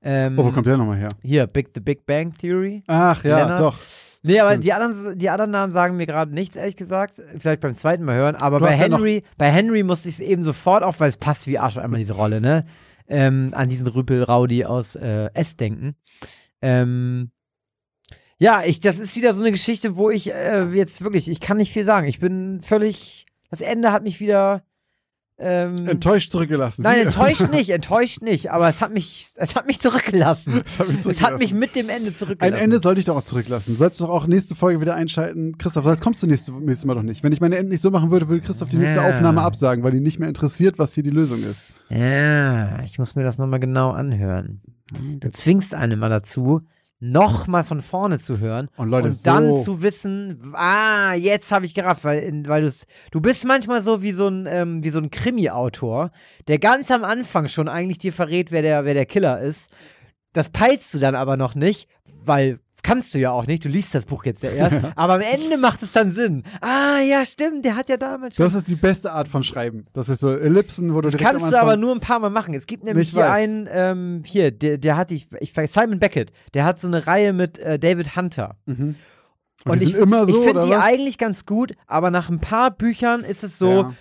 [0.01, 1.09] Ähm, Oh, wo kommt der nochmal her?
[1.21, 2.83] Hier, Big, The Big Bang Theory.
[2.87, 3.59] Ach ja, Lennart?
[3.59, 3.77] doch.
[4.21, 4.63] Nee, aber Stimmt.
[4.63, 7.21] die anderen, die anderen Namen sagen mir gerade nichts, ehrlich gesagt.
[7.37, 8.35] Vielleicht beim zweiten Mal hören.
[8.37, 11.09] Aber Du bei hast ja Henry, bei Henry musste ich es eben sofort auf, weil
[11.09, 12.65] es passt wie Arsch einmal diese Rolle, ne?
[13.09, 15.95] Ähm, an diesen Rüpel-Raudi aus äh, S denken.
[16.61, 17.31] Ähm,
[18.37, 21.57] ja, ich, das ist wieder so eine Geschichte, wo ich äh, jetzt wirklich, ich kann
[21.57, 22.07] nicht viel sagen.
[22.07, 24.63] Ich bin völlig, das Ende hat mich wieder
[25.41, 26.81] ähm, Enttäuscht zurückgelassen.
[26.83, 30.61] Nein, enttäuscht nicht, enttäuscht nicht, aber es hat mich, es hat mich zurückgelassen.
[30.63, 31.37] Das hat mich Es hat zurückgelassen.
[31.39, 32.61] mich mit dem Ende Ein zurückgelassen.
[32.63, 33.73] Ende sollte ich doch auch zurücklassen.
[33.73, 35.57] Du sollst doch auch nächste Folge wieder einschalten.
[35.57, 37.23] Christoph, sonst kommst du nächste, nächstes Mal doch nicht.
[37.23, 39.09] Wenn ich meine Ende nicht so machen würde, würde Christoph die nächste Ja.
[39.09, 41.67] Aufnahme absagen, weil ihn nicht mehr interessiert, was hier die Lösung ist.
[41.89, 44.61] Ja, ich muss mir das nochmal genau anhören.
[45.19, 46.61] Du zwingst einen mal dazu,
[46.99, 51.65] nochmal von vorne zu hören Und Leute, und dann so- zu wissen, ah, jetzt habe
[51.65, 54.99] ich gerafft, weil, weil du's, du bist manchmal so wie so ein, ähm, wie so
[54.99, 56.11] ein Krimi-Autor,
[56.47, 59.71] der ganz am Anfang schon eigentlich dir verrät, wer der, wer der Killer ist.
[60.33, 61.87] Das peilst du dann aber noch nicht,
[62.25, 65.21] weil kannst du ja auch nicht, du liest das Buch jetzt ja erst, aber am
[65.21, 66.43] Ende macht es dann Sinn.
[66.61, 69.85] Ah, ja, stimmt, der hat ja damals schon Das ist die beste Art von Schreiben.
[69.93, 72.53] Das ist so Ellipsen, wo du das kannst du aber nur ein paar Mal machen.
[72.53, 73.31] Es gibt nämlich Ich hier weiß.
[73.31, 77.33] einen, ähm, hier, der, der hat, ich, ich Simon Beckett, der hat so eine Reihe
[77.33, 78.57] mit äh, David Hunter.
[78.65, 78.95] Mhm.
[79.65, 80.83] Und, Und ich, so, ich finde die was?
[80.83, 83.93] eigentlich ganz gut, aber nach ein paar Büchern ist es so, Ja.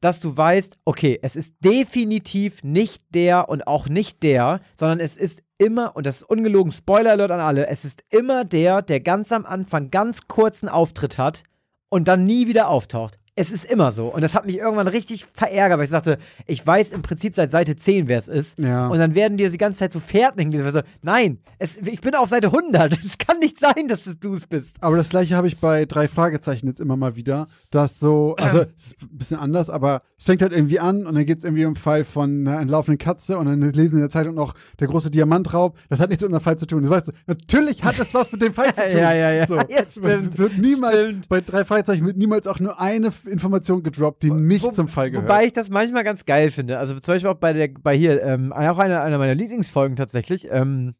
[0.00, 5.16] Dass du weißt, okay, es ist definitiv nicht der und auch nicht der, sondern es
[5.16, 9.00] ist immer, und das ist ungelogen, Spoiler Alert an alle, es ist immer der, der
[9.00, 11.42] ganz am Anfang ganz kurzen Auftritt hat
[11.88, 13.18] und dann nie wieder auftaucht.
[13.38, 14.08] Es ist immer so.
[14.08, 17.52] Und das hat mich irgendwann richtig verärgert, weil ich sagte, ich weiß im Prinzip seit
[17.52, 18.58] Seite 10, wer es ist.
[18.58, 18.88] Ja.
[18.88, 20.72] Und dann werden dir die ganze Zeit so Fährten hingelegt.
[20.72, 22.98] So, nein, es, ich bin auf Seite 100.
[23.08, 24.76] Es kann nicht sein, dass es du es bist.
[24.80, 28.64] Aber das gleiche habe ich bei drei Fragezeichen jetzt immer mal wieder, dass so, also
[28.76, 31.44] es ist ein bisschen anders, aber es fängt halt irgendwie an und dann geht es
[31.44, 34.54] irgendwie um den Fall von einer entlaufenden Katze und dann lesen in der Zeitung noch
[34.80, 35.76] der große Diamantraub.
[35.88, 36.82] Das hat nichts mit unserem Fall zu tun.
[36.82, 38.98] Das weißt du, natürlich hat es was mit dem Fall zu tun.
[38.98, 39.46] Ja, ja, ja.
[39.46, 39.56] So.
[39.56, 40.32] Ja, stimmt.
[40.32, 41.28] Es wird niemals, Stimmt.
[41.28, 45.10] bei drei Fragezeichen wird niemals auch nur eine Information gedroppt, die nicht Wo- zum Fall
[45.10, 45.28] gehört.
[45.28, 46.78] Wobei ich das manchmal ganz geil finde.
[46.78, 50.48] Also zum Beispiel auch bei der, bei hier, ähm, auch einer, einer meiner Lieblingsfolgen tatsächlich,
[50.50, 50.94] ähm,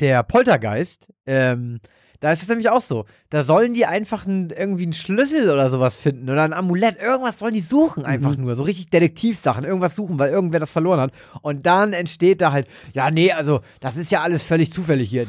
[0.00, 1.80] der Poltergeist, ähm,
[2.20, 3.06] da ist es nämlich auch so.
[3.30, 7.00] Da sollen die einfach ein, irgendwie einen Schlüssel oder sowas finden oder ein Amulett.
[7.02, 8.44] Irgendwas sollen die suchen einfach Mhm.
[8.44, 8.56] nur.
[8.56, 9.64] So richtig Detektivsachen.
[9.64, 11.12] Irgendwas suchen, weil irgendwer das verloren hat.
[11.40, 15.26] Und dann entsteht da halt, ja, nee, also das ist ja alles völlig zufällig hier.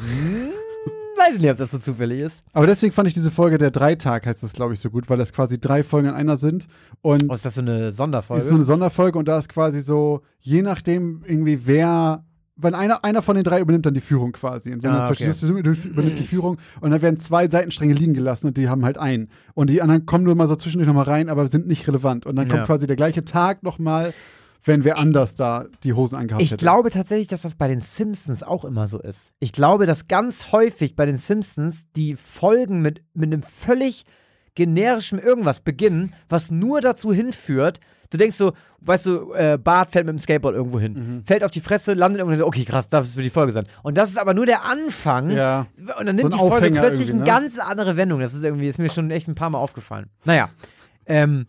[1.28, 2.42] Weiß ich nicht, ob das so zufällig ist.
[2.54, 5.18] aber deswegen fand ich diese Folge der Dreitag, heißt das, glaube ich, so gut, weil
[5.18, 6.68] das quasi drei Folgen in einer sind.
[7.02, 8.42] Und Oh, ist das so eine Sonderfolge?
[8.44, 12.24] ist so eine Sonderfolge und da ist quasi so, je nachdem irgendwie wer,
[12.56, 14.72] wenn einer, einer von den drei übernimmt dann die Führung quasi.
[14.74, 15.28] Und wenn Ah, dann zum okay.
[15.32, 18.84] Beispiel Justus übernimmt die Führung und dann werden zwei Seitenstränge liegen gelassen und die haben
[18.86, 19.30] halt einen.
[19.54, 22.26] Und die anderen kommen nur mal so zwischendurch nochmal rein, aber sind nicht relevant.
[22.26, 22.66] Und dann kommt Ja.
[22.66, 24.14] quasi der gleiche Tag nochmal,
[24.64, 26.64] wenn wer anders da die Hosen angehabt Ich hätte.
[26.64, 29.34] glaube tatsächlich, dass das bei den Simpsons auch immer so ist.
[29.40, 34.06] Ich glaube, dass ganz häufig bei den Simpsons die Folgen mit, mit einem völlig
[34.56, 38.52] generischen irgendwas beginnen, was nur dazu hinführt, du denkst so,
[38.82, 41.24] weißt du, äh, Bart fällt mit dem Skateboard irgendwo hin, Mhm.
[41.26, 43.66] fällt auf die Fresse, landet irgendwo, okay, krass, das wird die Folge sein.
[43.82, 45.32] Und das ist aber nur der Anfang.
[45.32, 45.68] Ja.
[45.98, 47.26] Und dann So nimmt ein die Folge Aufhänger plötzlich eine ne?
[47.26, 48.20] ganz andere Wendung.
[48.20, 50.08] Das ist irgendwie, ist mir schon echt ein paar Mal aufgefallen.
[50.26, 50.50] Naja.
[51.06, 51.48] Ähm,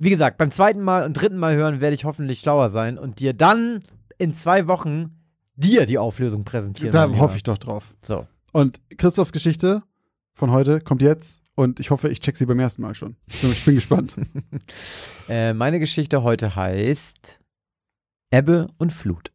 [0.00, 3.20] wie gesagt, beim zweiten Mal und dritten Mal hören werde ich hoffentlich schlauer sein und
[3.20, 3.80] dir dann
[4.16, 5.20] in zwei Wochen
[5.56, 6.90] dir die Auflösung präsentieren.
[6.90, 7.94] Da hoffe ich doch drauf.
[8.02, 8.26] So.
[8.50, 9.82] Und Christophs Geschichte
[10.32, 13.16] von heute kommt jetzt und ich hoffe, ich check sie beim ersten Mal schon.
[13.28, 14.16] Ich bin gespannt.
[15.28, 17.38] Äh, meine Geschichte heute heißt
[18.32, 19.30] Ebbe und Flut.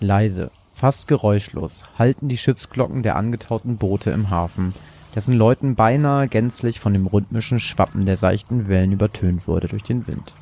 [0.00, 4.74] Leise, Fast geräuschlos halten die Schiffsglocken der angetauten Boote im Hafen,
[5.14, 10.06] dessen Läuten beinahe gänzlich von dem rhythmischen Schwappen der seichten Wellen übertönt wurde durch den
[10.06, 10.34] Wind.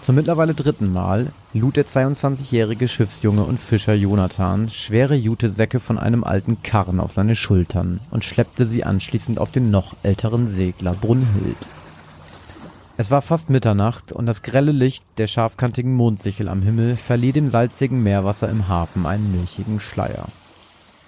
[0.00, 6.24] Zum mittlerweile dritten Mal lud der 22-jährige Schiffsjunge und Fischer Jonathan schwere Jutesäcke von einem
[6.24, 11.56] alten Karren auf seine Schultern und schleppte sie anschließend auf den noch älteren Segler Brunhild.
[12.96, 17.48] Es war fast Mitternacht und das grelle Licht der scharfkantigen Mondsichel am Himmel verlieh dem
[17.48, 20.28] salzigen Meerwasser im Hafen einen milchigen Schleier.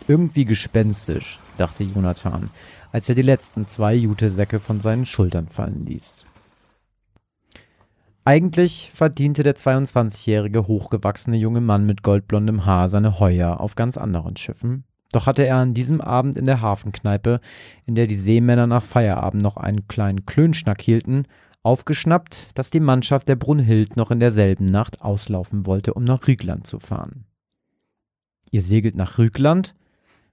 [0.08, 2.50] Irgendwie gespenstisch, dachte Jonathan,
[2.90, 6.24] als er die letzten zwei Jutesäcke von seinen Schultern fallen ließ.
[8.24, 14.36] Eigentlich verdiente der 22-jährige hochgewachsene junge Mann mit goldblondem Haar seine Heuer auf ganz anderen
[14.36, 14.82] Schiffen.
[15.12, 17.40] Doch hatte er an diesem Abend in der Hafenkneipe,
[17.86, 21.26] in der die Seemänner nach Feierabend noch einen kleinen Klönschnack hielten,
[21.66, 26.66] aufgeschnappt, dass die Mannschaft der Brunhild noch in derselben Nacht auslaufen wollte, um nach Rügland
[26.66, 27.26] zu fahren.
[28.50, 29.74] Ihr segelt nach Rügland?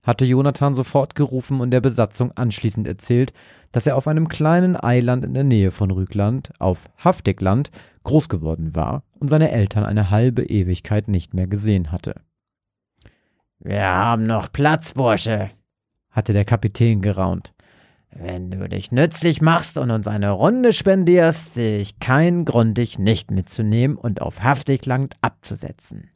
[0.04, 3.34] hatte Jonathan sofort gerufen und der Besatzung anschließend erzählt,
[3.72, 7.72] dass er auf einem kleinen Eiland in der Nähe von Rügland, auf Haftigland,
[8.04, 12.16] groß geworden war und seine Eltern eine halbe Ewigkeit nicht mehr gesehen hatte.
[13.60, 15.52] Wir haben noch Platz, Bursche,
[16.12, 17.54] hatte der Kapitän geraunt.
[18.16, 23.00] Wenn du dich nützlich machst und uns eine Runde spendierst, sehe ich keinen Grund, dich
[23.00, 26.12] nicht mitzunehmen und auf Haftigland abzusetzen.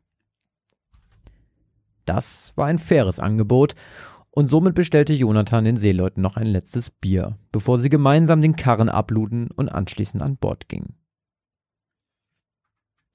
[2.06, 3.74] Das war ein faires Angebot,
[4.30, 8.88] und somit bestellte Jonathan den Seeleuten noch ein letztes Bier, bevor sie gemeinsam den Karren
[8.88, 10.96] abluden und anschließend an Bord gingen.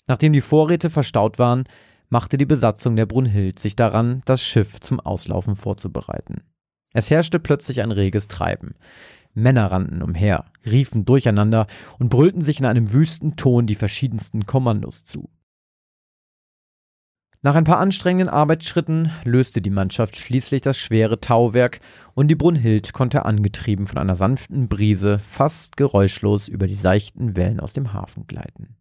[0.09, 1.63] Nachdem die Vorräte verstaut waren,
[2.09, 6.43] machte die Besatzung der Brunhild sich daran, das Schiff zum Auslaufen vorzubereiten.
[6.93, 8.75] Es herrschte plötzlich ein reges Treiben.
[9.35, 11.67] Männer rannten umher, riefen durcheinander
[11.99, 15.31] und brüllten sich in einem wüsten Ton die verschiedensten Kommandos zu.
[17.45, 21.81] Nach ein paar anstrengenden Arbeitsschritten löste die Mannschaft schließlich das schwere Tauwerk
[22.15, 27.59] und die Brunhild konnte angetrieben von einer sanften Brise fast geräuschlos über die seichten Wellen
[27.59, 28.77] aus dem Hafen gleiten.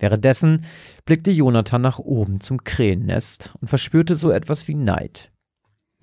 [0.00, 0.64] Währenddessen
[1.04, 5.30] blickte Jonathan nach oben zum Krähennest und verspürte so etwas wie Neid.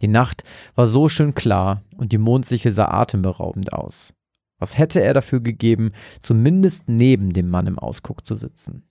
[0.02, 0.44] Die Nacht
[0.76, 4.14] war so schön klar und die Mondsichel sah atemberaubend aus.
[4.60, 5.92] Was hätte er dafür gegeben,
[6.22, 8.84] zumindest neben dem Mann im Ausguck zu sitzen?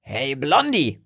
[0.00, 1.00] Hey, Blondie!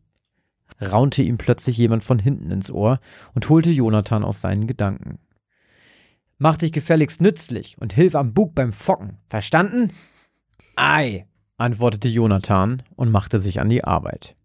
[0.80, 3.00] raunte ihm plötzlich jemand von hinten ins Ohr
[3.34, 5.18] und holte Jonathan aus seinen Gedanken.
[6.38, 9.18] Mach dich gefälligst nützlich und hilf am Bug beim Focken.
[9.28, 9.92] Verstanden?
[10.74, 11.26] Ei,
[11.56, 14.36] antwortete Jonathan und machte sich an die Arbeit.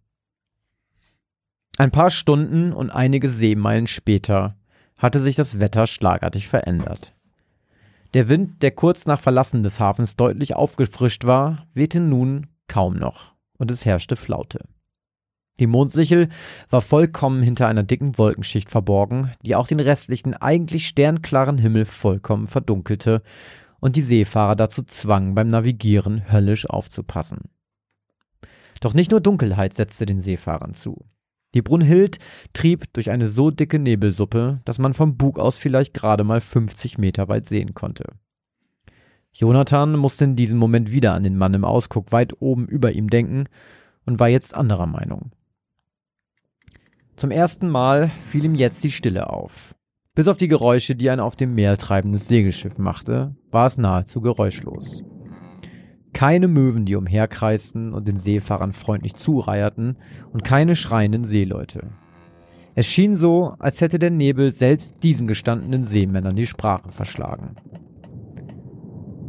[1.79, 4.57] Ein paar Stunden und einige Seemeilen später
[4.97, 7.15] hatte sich das Wetter schlagartig verändert.
[8.13, 13.33] Der Wind, der kurz nach Verlassen des Hafens deutlich aufgefrischt war, wehte nun kaum noch
[13.57, 14.65] und es herrschte Flaute.
[15.61, 16.27] Die Mondsichel
[16.69, 22.47] war vollkommen hinter einer dicken Wolkenschicht verborgen, die auch den restlichen eigentlich sternklaren Himmel vollkommen
[22.47, 23.23] verdunkelte
[23.79, 27.49] und die Seefahrer dazu zwang, beim Navigieren höllisch aufzupassen.
[28.81, 31.05] Doch nicht nur Dunkelheit setzte den Seefahrern zu.
[31.53, 32.19] Die Brunhild
[32.53, 36.97] trieb durch eine so dicke Nebelsuppe, dass man vom Bug aus vielleicht gerade mal 50
[36.97, 38.05] Meter weit sehen konnte.
[39.33, 43.09] Jonathan musste in diesem Moment wieder an den Mann im Ausguck weit oben über ihm
[43.09, 43.45] denken
[44.05, 45.31] und war jetzt anderer Meinung.
[47.15, 49.75] Zum ersten Mal fiel ihm jetzt die Stille auf.
[50.15, 54.21] Bis auf die Geräusche, die ein auf dem Meer treibendes Segelschiff machte, war es nahezu
[54.21, 55.03] geräuschlos.
[56.19, 59.95] Keine Möwen, die umherkreisten und den Seefahrern freundlich zureierten,
[60.33, 61.91] und keine schreienden Seeleute.
[62.75, 67.55] Es schien so, als hätte der Nebel selbst diesen gestandenen Seemännern die Sprache verschlagen.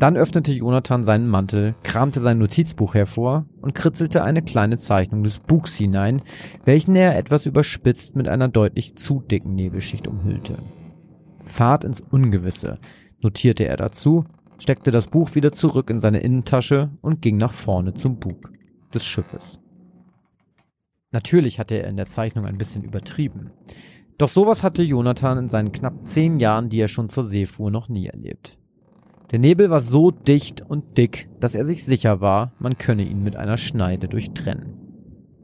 [0.00, 5.38] Dann öffnete Jonathan seinen Mantel, kramte sein Notizbuch hervor und kritzelte eine kleine Zeichnung des
[5.38, 6.22] Bugs hinein,
[6.64, 10.58] welchen er etwas überspitzt mit einer deutlich zu dicken Nebelschicht umhüllte.
[11.44, 12.80] Fahrt ins Ungewisse,
[13.22, 14.24] notierte er dazu,
[14.60, 18.52] steckte das Buch wieder zurück in seine Innentasche und ging nach vorne zum Bug
[18.94, 19.60] des Schiffes.
[21.12, 23.50] Natürlich hatte er in der Zeichnung ein bisschen übertrieben.
[24.18, 27.70] Doch sowas hatte Jonathan in seinen knapp zehn Jahren, die er schon zur See fuhr,
[27.70, 28.58] noch nie erlebt.
[29.30, 33.22] Der Nebel war so dicht und dick, dass er sich sicher war, man könne ihn
[33.22, 34.79] mit einer Schneide durchtrennen.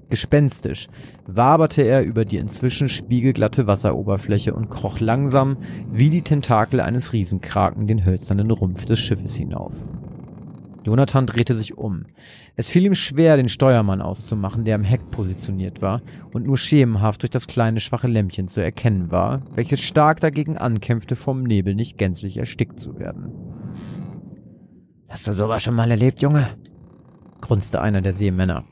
[0.08, 0.86] Gespenstisch
[1.26, 5.56] waberte er über die inzwischen spiegelglatte Wasseroberfläche und kroch langsam
[5.90, 9.74] wie die Tentakel eines Riesenkraken den hölzernen Rumpf des Schiffes hinauf.
[10.86, 12.04] Jonathan drehte sich um.
[12.54, 16.00] Es fiel ihm schwer, den Steuermann auszumachen, der am Heck positioniert war
[16.32, 21.16] und nur schemenhaft durch das kleine schwache Lämpchen zu erkennen war, welches stark dagegen ankämpfte,
[21.16, 23.32] vom Nebel nicht gänzlich erstickt zu werden.
[25.08, 26.46] Hast du sowas schon mal erlebt, Junge?
[27.40, 28.64] grunzte einer der Seemänner.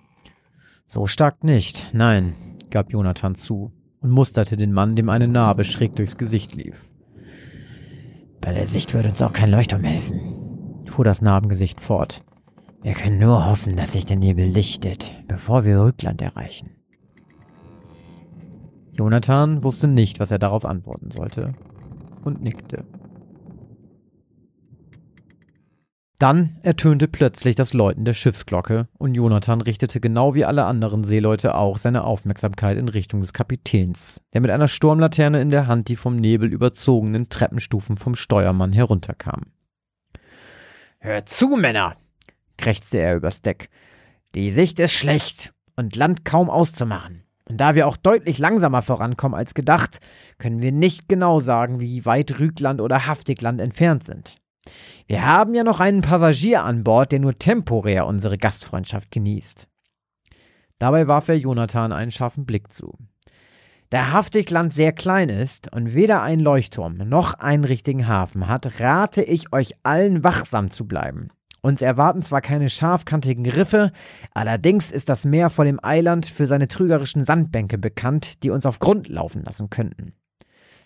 [0.87, 2.35] So stark nicht, nein,
[2.71, 6.91] gab Jonathan zu und musterte den Mann, dem eine Narbe schräg durchs Gesicht lief.
[8.41, 12.23] Bei der Sicht würde uns auch kein Leuchtturm helfen, fuhr das Narbengesicht fort.
[12.83, 16.71] Wir können nur hoffen, dass sich der Nebel lichtet, bevor wir Rückland erreichen.
[18.93, 21.55] Jonathan wusste nicht, was er darauf antworten sollte
[22.25, 22.85] und nickte.
[26.25, 31.55] Dann ertönte plötzlich das Läuten der Schiffsglocke und Jonathan richtete genau wie alle anderen Seeleute
[31.55, 35.97] auch seine Aufmerksamkeit in Richtung des Kapitäns, der mit einer Sturmlaterne in der Hand die
[35.97, 39.53] vom Nebel überzogenen Treppenstufen vom Steuermann herunterkam.
[40.99, 41.95] Hört zu, Männer!
[42.57, 43.69] krächzte er übers Deck.
[44.35, 47.25] Die Sicht ist schlecht und Land kaum auszumachen.
[47.47, 49.99] Und da wir auch deutlich langsamer vorankommen als gedacht,
[50.39, 54.39] können wir nicht genau sagen, wie weit Rügland oder Haftigland entfernt sind.
[55.07, 59.69] Wir haben ja noch einen Passagier an Bord, der nur temporär unsere Gastfreundschaft genießt.
[60.79, 62.97] Dabei warf er Jonathan einen scharfen Blick zu.
[63.91, 69.23] Da Haftigland sehr klein ist und weder einen Leuchtturm noch einen richtigen Hafen hat, rate
[69.23, 71.29] ich euch allen wachsam zu bleiben.
[71.63, 73.93] Uns erwarten zwar keine scharfkantigen Riffe,
[74.33, 78.81] allerdings ist das Meer vor dem Eiland für seine trügerischen Sandbänke bekannt, die uns auf
[78.81, 80.13] Grund laufen lassen könnten.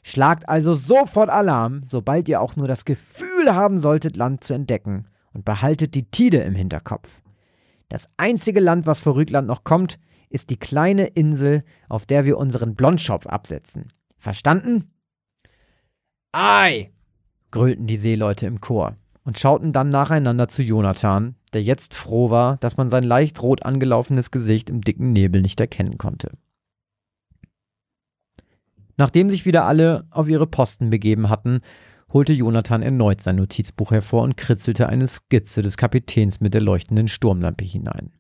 [0.03, 5.07] Schlagt also sofort Alarm, sobald ihr auch nur das Gefühl haben solltet, Land zu entdecken
[5.33, 7.21] und behaltet die Tide im Hinterkopf.
[7.89, 9.99] Das einzige Land, was vor Rügland noch kommt,
[10.31, 13.93] ist die kleine Insel, auf der wir unseren Blondschopf absetzen.
[14.19, 14.93] Verstanden?
[16.33, 16.93] Ei!
[17.51, 22.59] grölten die Seeleute im Chor und schauten dann nacheinander zu Jonathan, der jetzt froh war,
[22.59, 26.33] dass man sein leicht rot angelaufenes Gesicht im dicken Nebel nicht erkennen konnte.
[28.99, 31.61] Nachdem sich wieder alle auf ihre Posten begeben hatten,
[32.13, 37.07] holte Jonathan erneut sein Notizbuch hervor und kritzelte eine Skizze des Kapitäns mit der leuchtenden
[37.07, 38.11] Sturmlampe hinein.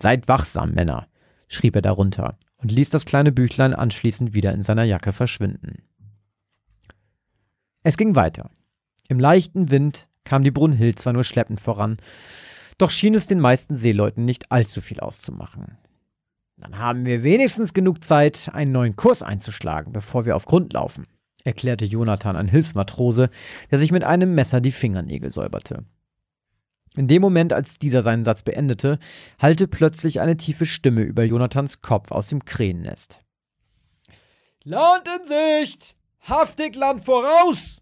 [0.00, 1.08] Seid wachsam, Männer,
[1.48, 5.82] schrieb er darunter und ließ das kleine Büchlein anschließend wieder in seiner Jacke verschwinden.
[7.82, 8.50] Es ging weiter.
[9.08, 11.98] Im leichten Wind kam die Brunhild zwar nur schleppend voran,
[12.78, 15.76] doch schien es den meisten Seeleuten nicht allzu viel auszumachen.
[16.60, 21.06] Dann haben wir wenigstens genug Zeit, einen neuen Kurs einzuschlagen, bevor wir auf Grund laufen,
[21.44, 23.30] erklärte Jonathan ein Hilfsmatrose,
[23.70, 25.84] der sich mit einem Messer die Fingernägel säuberte.
[26.96, 28.98] In dem Moment, als dieser seinen Satz beendete,
[29.38, 33.22] hallte plötzlich eine tiefe Stimme über Jonathans Kopf aus dem Krähennest.
[34.64, 35.96] Land in Sicht!
[36.28, 37.80] Haftig Land voraus!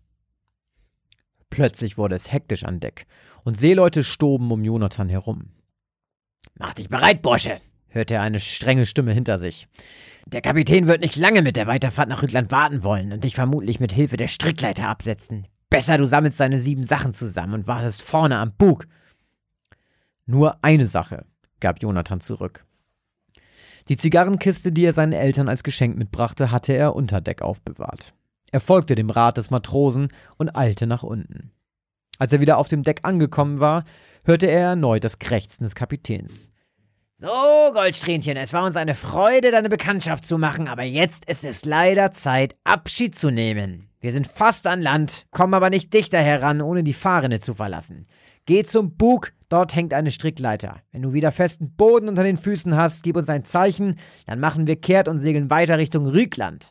[1.51, 3.07] Plötzlich wurde es hektisch an Deck,
[3.43, 5.51] und Seeleute stoben um Jonathan herum.
[6.55, 7.61] Mach dich bereit, Bursche!
[7.89, 9.69] Hörte er eine strenge Stimme hinter sich.
[10.27, 13.81] Der Kapitän wird nicht lange mit der Weiterfahrt nach Rückland warten wollen und dich vermutlich
[13.81, 15.47] mit Hilfe der Strickleiter absetzen.
[15.71, 18.87] Besser, du sammelst deine sieben Sachen zusammen und wartest vorne am Bug.
[20.27, 21.25] Nur eine Sache,
[21.61, 22.65] gab Jonathan zurück.
[23.89, 28.13] Die Zigarrenkiste, die er seinen Eltern als Geschenk mitbrachte, hatte er unter Deck aufbewahrt.
[28.51, 31.53] Er folgte dem Rat des Matrosen und eilte nach unten.
[32.19, 33.85] Als er wieder auf dem Deck angekommen war,
[34.25, 36.53] hörte er erneut das Krächzen des Kapitäns.
[37.21, 41.65] So, Goldsträhnchen, es war uns eine Freude, deine Bekanntschaft zu machen, aber jetzt ist es
[41.65, 43.89] leider Zeit, Abschied zu nehmen.
[44.01, 48.07] Wir sind fast an Land, kommen aber nicht dichter heran, ohne die Fahrrinne zu verlassen.
[48.47, 50.77] Geh zum Bug, dort hängt eine Strickleiter.
[50.93, 54.69] Wenn du wieder festen Boden unter den Füßen hast, gib uns ein Zeichen, dann machen
[54.69, 56.71] wir kehrt und segeln weiter Richtung Rügland.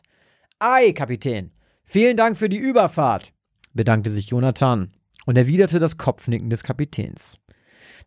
[0.60, 1.52] Ei, Kapitän,
[1.84, 3.34] vielen Dank für die Überfahrt,
[3.74, 4.92] bedankte sich Jonathan
[5.26, 7.38] und erwiderte das Kopfnicken des Kapitäns.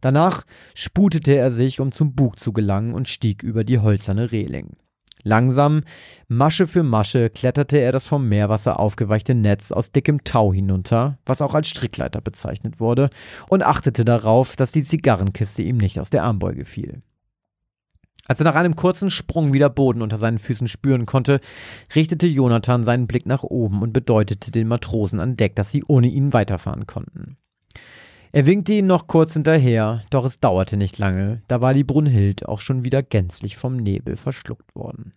[0.01, 0.43] Danach
[0.73, 4.75] sputete er sich, um zum Bug zu gelangen und stieg über die hölzerne Reling.
[5.23, 5.83] Langsam,
[6.27, 11.41] Masche für Masche, kletterte er das vom Meerwasser aufgeweichte Netz aus dickem Tau hinunter, was
[11.41, 13.09] auch als Strickleiter bezeichnet wurde,
[13.47, 17.03] und achtete darauf, dass die Zigarrenkiste ihm nicht aus der Armbeuge fiel.
[18.25, 21.39] Als er nach einem kurzen Sprung wieder Boden unter seinen Füßen spüren konnte,
[21.95, 26.07] richtete Jonathan seinen Blick nach oben und bedeutete den Matrosen an Deck, dass sie ohne
[26.07, 27.37] ihn weiterfahren konnten.
[28.33, 32.45] Er winkte ihnen noch kurz hinterher, doch es dauerte nicht lange, da war die Brunhild
[32.45, 35.13] auch schon wieder gänzlich vom Nebel verschluckt worden.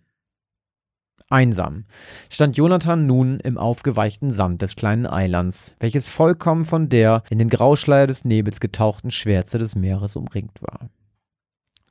[1.29, 1.85] Einsam
[2.29, 7.49] stand Jonathan nun im aufgeweichten Sand des kleinen Eilands, welches vollkommen von der in den
[7.49, 10.89] Grauschleier des Nebels getauchten Schwärze des Meeres umringt war.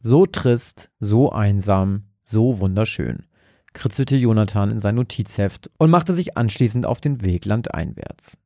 [0.02, 3.26] So trist, so einsam, so wunderschön,
[3.72, 8.38] kritzelte Jonathan in sein Notizheft und machte sich anschließend auf den Weg landeinwärts.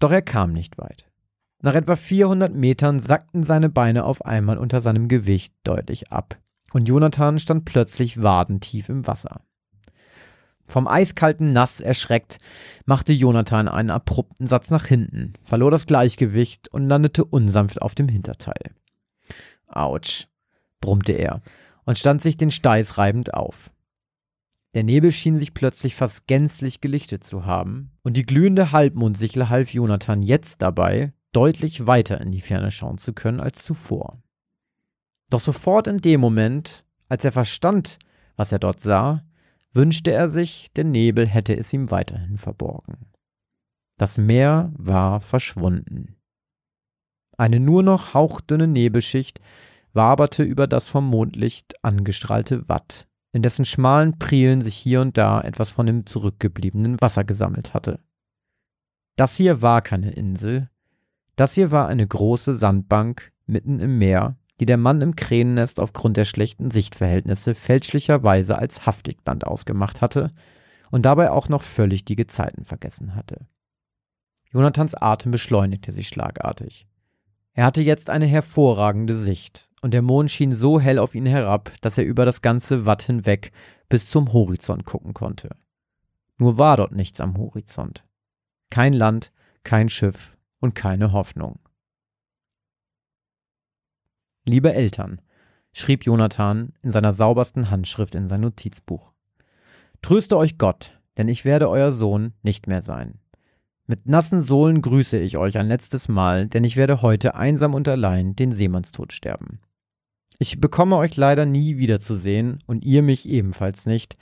[0.00, 1.07] Doch er kam nicht weit.
[1.60, 6.38] Nach etwa 400 Metern sackten seine Beine auf einmal unter seinem Gewicht deutlich ab,
[6.72, 9.42] und Jonathan stand plötzlich wadentief im Wasser.
[10.66, 12.38] Vom eiskalten Nass erschreckt,
[12.84, 18.08] machte Jonathan einen abrupten Satz nach hinten, verlor das Gleichgewicht und landete unsanft auf dem
[18.08, 18.74] Hinterteil.
[19.66, 20.28] Autsch,
[20.80, 21.40] brummte er
[21.84, 23.72] und stand sich den Steiß reibend auf.
[24.74, 29.72] Der Nebel schien sich plötzlich fast gänzlich gelichtet zu haben, und die glühende Halbmondsichel half
[29.72, 34.22] Jonathan jetzt dabei, deutlich weiter in die Ferne schauen zu können als zuvor.
[35.30, 37.98] Doch sofort in dem Moment, als er verstand,
[38.36, 39.24] was er dort sah,
[39.72, 43.12] wünschte er sich, der Nebel hätte es ihm weiterhin verborgen.
[43.98, 46.16] Das Meer war verschwunden.
[47.36, 49.40] Eine nur noch hauchdünne Nebelschicht
[49.92, 55.40] waberte über das vom Mondlicht angestrahlte Watt, in dessen schmalen Prielen sich hier und da
[55.40, 58.00] etwas von dem zurückgebliebenen Wasser gesammelt hatte.
[59.16, 60.70] Das hier war keine Insel,
[61.40, 66.16] das hier war eine große Sandbank mitten im Meer, die der Mann im Kränennest aufgrund
[66.16, 70.32] der schlechten Sichtverhältnisse fälschlicherweise als Haftigland ausgemacht hatte
[70.90, 73.46] und dabei auch noch völlig die Gezeiten vergessen hatte.
[74.52, 76.88] Jonathans Atem beschleunigte sich schlagartig.
[77.52, 81.72] Er hatte jetzt eine hervorragende Sicht, und der Mond schien so hell auf ihn herab,
[81.82, 83.52] dass er über das ganze Watt hinweg
[83.88, 85.50] bis zum Horizont gucken konnte.
[86.36, 88.04] Nur war dort nichts am Horizont.
[88.70, 89.32] Kein Land,
[89.62, 91.60] kein Schiff und keine Hoffnung.
[94.44, 95.20] Liebe Eltern,
[95.72, 99.12] schrieb Jonathan in seiner saubersten Handschrift in sein Notizbuch.
[100.02, 103.20] Tröste euch Gott, denn ich werde euer Sohn nicht mehr sein.
[103.86, 107.88] Mit nassen Sohlen grüße ich euch ein letztes Mal, denn ich werde heute einsam und
[107.88, 109.60] allein den Seemannstod sterben.
[110.38, 114.16] Ich bekomme euch leider nie wiederzusehen und ihr mich ebenfalls nicht.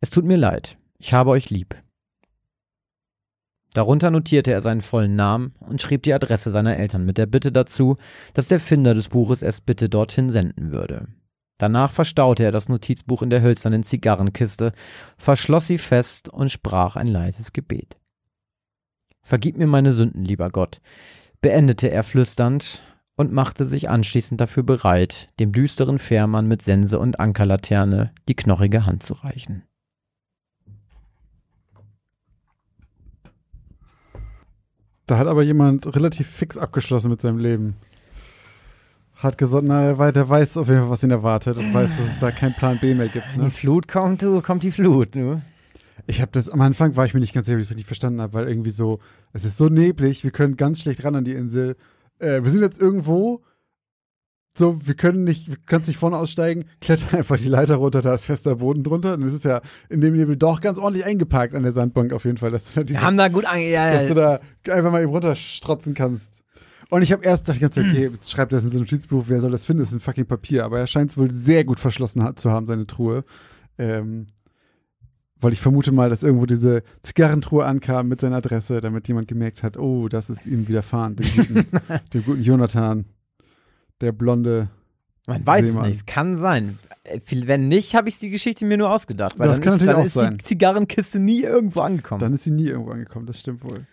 [0.00, 1.76] Es tut mir leid, ich habe euch lieb.
[3.74, 7.52] Darunter notierte er seinen vollen Namen und schrieb die Adresse seiner Eltern mit der Bitte
[7.52, 7.96] dazu,
[8.34, 11.08] dass der Finder des Buches es bitte dorthin senden würde.
[11.58, 14.72] Danach verstaute er das Notizbuch in der hölzernen Zigarrenkiste,
[15.18, 17.98] verschloss sie fest und sprach ein leises Gebet.
[19.22, 20.80] Vergib mir meine Sünden, lieber Gott,
[21.40, 22.80] beendete er flüsternd
[23.16, 28.86] und machte sich anschließend dafür bereit, dem düsteren Fährmann mit Sense und Ankerlaterne die knochige
[28.86, 29.64] Hand zu reichen.
[35.08, 37.76] Da hat aber jemand relativ fix abgeschlossen mit seinem Leben.
[39.16, 42.18] Hat gesagt, na, der weiß auf jeden Fall, was ihn erwartet und weiß, dass es
[42.18, 43.24] da keinen Plan B mehr gibt.
[43.34, 43.46] Ne?
[43.46, 45.40] Die Flut kommt, du, kommt die Flut, du.
[46.06, 47.86] Ich habe das am Anfang war ich mir nicht ganz sicher, ob ich das richtig
[47.86, 49.00] verstanden habe, weil irgendwie so,
[49.32, 51.76] es ist so neblig, wir können ganz schlecht ran an die Insel.
[52.18, 53.40] Äh, wir sind jetzt irgendwo
[54.58, 58.14] so, wir können nicht, wir können nicht vorne aussteigen, kletter einfach die Leiter runter, da
[58.14, 59.14] ist fester Boden drunter.
[59.14, 62.24] Und es ist ja in dem Nebel doch ganz ordentlich eingeparkt an der Sandbank auf
[62.24, 62.50] jeden Fall.
[62.50, 65.94] Dass du, wir haben da gut ange ja, Dass du da einfach mal eben runterstrotzen
[65.94, 66.32] kannst.
[66.90, 68.80] Und ich habe erst gedacht, die ganze Zeit, okay, jetzt schreibt das in so ein
[68.80, 69.80] Notizbuch, wer soll das finden?
[69.80, 70.64] Das ist ein fucking Papier.
[70.64, 73.24] Aber er scheint es wohl sehr gut verschlossen zu haben, seine Truhe.
[73.78, 74.26] Ähm,
[75.40, 79.62] weil ich vermute mal, dass irgendwo diese Zigarrentruhe ankam mit seiner Adresse, damit jemand gemerkt
[79.62, 81.66] hat, oh, das ist ihm widerfahren, dem guten,
[82.12, 83.04] dem guten Jonathan
[84.00, 84.70] der blonde.
[85.26, 85.82] Man weiß Seemann.
[85.82, 86.78] es nicht, es kann sein.
[87.04, 89.38] Äh, wenn nicht, habe ich die Geschichte mir nur ausgedacht.
[89.38, 90.36] Weil das dann kann ist, natürlich dann auch ist sein.
[90.38, 92.20] die Zigarrenkiste nie irgendwo angekommen.
[92.20, 93.86] Dann ist sie nie irgendwo angekommen, das stimmt wohl.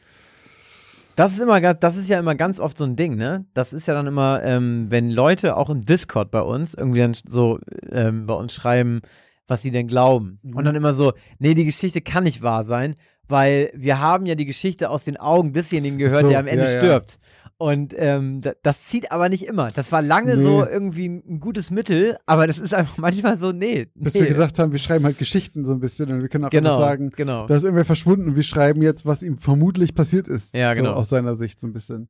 [1.15, 3.45] Das ist immer, das ist ja immer ganz oft so ein Ding, ne?
[3.53, 7.13] Das ist ja dann immer, ähm, wenn Leute auch im Discord bei uns irgendwie dann
[7.13, 9.01] so ähm, bei uns schreiben,
[9.47, 10.39] was sie denn glauben.
[10.43, 10.55] Mhm.
[10.57, 12.95] Und dann immer so, nee, die Geschichte kann nicht wahr sein,
[13.27, 16.65] weil wir haben ja die Geschichte aus den Augen desjenigen gehört, so, der am Ende
[16.65, 17.17] ja, stirbt.
[17.57, 19.71] Und ähm, das zieht aber nicht immer.
[19.71, 20.43] Das war lange nee.
[20.43, 23.87] so irgendwie ein gutes Mittel, aber das ist einfach manchmal so, nee.
[23.95, 24.21] Bis nee.
[24.21, 26.77] wir gesagt haben, wir schreiben halt Geschichten so ein bisschen und wir können auch genau,
[26.77, 27.47] sagen, genau.
[27.47, 30.53] da ist irgendwer verschwunden und wir schreiben jetzt, was ihm vermutlich passiert ist.
[30.53, 30.91] Ja, genau.
[30.91, 32.09] So aus seiner Sicht so ein bisschen.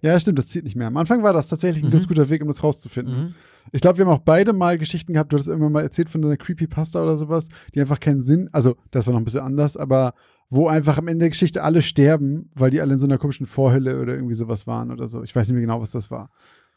[0.00, 0.86] Ja, stimmt, das zieht nicht mehr.
[0.86, 1.92] Am Anfang war das tatsächlich ein mhm.
[1.92, 3.16] ganz guter Weg, um das rauszufinden.
[3.16, 3.34] Mhm.
[3.72, 6.22] Ich glaube, wir haben auch beide mal Geschichten gehabt, du hast irgendwann mal erzählt von
[6.22, 9.76] deiner Creepypasta oder sowas, die einfach keinen Sinn, also das war noch ein bisschen anders,
[9.76, 10.14] aber
[10.50, 13.46] wo einfach am Ende der Geschichte alle sterben, weil die alle in so einer komischen
[13.46, 15.22] Vorhülle oder irgendwie sowas waren oder so.
[15.22, 16.30] Ich weiß nicht mehr genau, was das war.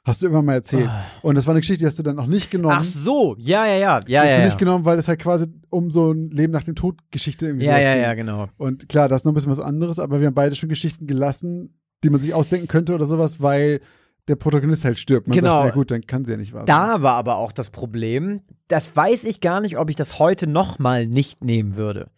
[0.08, 0.90] Hast du immer mal erzählt.
[1.22, 1.28] Oh.
[1.28, 2.78] Und das war eine Geschichte, die hast du dann noch nicht genommen.
[2.80, 3.78] Ach so, ja, ja, ja.
[3.78, 4.60] ja die hast ja, du nicht ja.
[4.60, 7.78] genommen, weil es halt quasi um so ein Leben nach dem Tod Geschichte irgendwie Ja,
[7.78, 8.04] ja, ging.
[8.04, 8.48] ja, genau.
[8.56, 11.08] Und klar, das ist noch ein bisschen was anderes, aber wir haben beide schon Geschichten
[11.08, 13.82] gelassen, die man sich ausdenken könnte oder sowas, weil
[14.30, 15.28] der Protagonist halt stirbt.
[15.28, 15.52] Man genau.
[15.52, 16.68] sagt, na gut, dann kann sie ja nicht wahr sein.
[16.68, 20.48] Da war aber auch das Problem, das weiß ich gar nicht, ob ich das heute
[20.48, 22.12] nochmal nicht nehmen würde.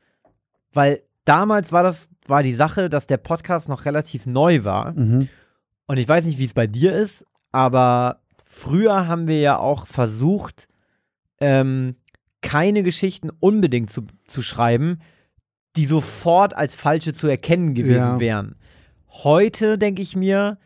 [0.74, 4.94] Weil damals war das, war die Sache, dass der Podcast noch relativ neu war.
[4.94, 5.30] Mhm.
[5.88, 9.88] Und ich weiß nicht, wie es bei dir ist, aber früher haben wir ja auch
[9.88, 10.68] versucht,
[11.40, 11.96] ähm,
[12.42, 15.00] keine Geschichten unbedingt zu, zu schreiben,
[15.76, 18.20] die sofort als falsche zu erkennen gewesen ja.
[18.20, 18.56] wären.
[19.10, 20.58] Heute denke ich mir,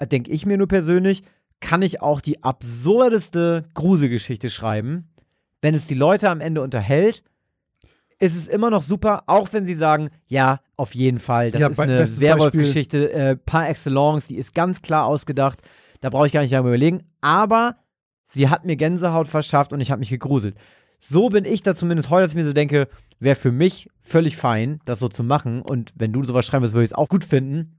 [0.00, 1.22] denke ich mir nur persönlich,
[1.60, 5.08] kann ich auch die absurdeste Gruselgeschichte schreiben,
[5.62, 7.22] wenn es die Leute am Ende unterhält
[8.18, 11.68] ist es immer noch super, auch wenn sie sagen, ja, auf jeden Fall, das ja,
[11.68, 15.60] ist eine Werwolf-Geschichte äh, par excellence, die ist ganz klar ausgedacht,
[16.00, 17.76] da brauche ich gar nicht lange überlegen, aber
[18.28, 20.56] sie hat mir Gänsehaut verschafft und ich habe mich gegruselt.
[20.98, 22.88] So bin ich da zumindest heute, dass ich mir so denke,
[23.20, 25.60] wäre für mich völlig fein, das so zu machen.
[25.62, 27.76] Und wenn du sowas schreiben würdest, würde ich es auch gut finden.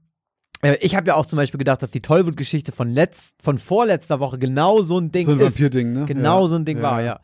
[0.62, 4.20] Äh, Ich habe ja auch zum Beispiel gedacht, dass die Tollwut-Geschichte von, letzt, von vorletzter
[4.20, 5.44] Woche genau so ein Ding So ein ist.
[5.46, 6.06] Vampir-Ding, ne?
[6.06, 6.48] Genau Ja.
[6.48, 6.82] so ein Ding Ja.
[6.82, 7.20] war, ja.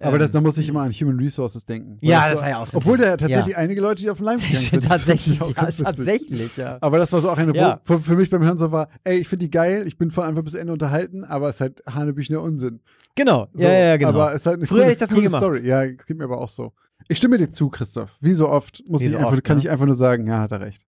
[0.00, 1.98] Aber Ähm, das, da muss ich immer an Human Resources denken.
[2.00, 4.38] Ja, das war ja auch so Obwohl da tatsächlich einige Leute, die auf den Leim
[4.40, 4.86] gegangen sind.
[4.86, 6.78] Tatsächlich, auch ja, tatsächlich, ja.
[6.80, 7.80] Aber das war so auch eine, Ja.
[7.84, 10.24] wo für, mich beim Hören so war, ey, ich finde die geil, ich bin von
[10.24, 12.80] Anfang bis Ende unterhalten, aber es ist halt Hanebüchner Unsinn.
[13.14, 14.10] Genau, So, ja, ja, ja, genau.
[14.10, 15.42] Aber es ist halt eine Früher coole, hätte ich das nie gemacht.
[15.42, 15.66] Story.
[15.66, 16.72] Ja, es geht mir aber auch so.
[17.08, 18.16] Ich stimme dir zu, Christoph.
[18.20, 19.62] Wie so oft muss Wie ich so einfach, oft, kann ne?
[19.62, 20.84] ich einfach nur sagen, ja, hat er recht.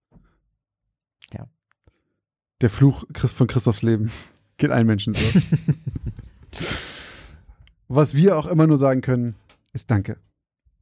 [1.33, 1.47] Ja.
[2.61, 4.11] Der Fluch von Christophs Leben
[4.57, 5.21] geht allen Menschen so.
[7.87, 9.35] Was wir auch immer nur sagen können,
[9.73, 10.17] ist Danke.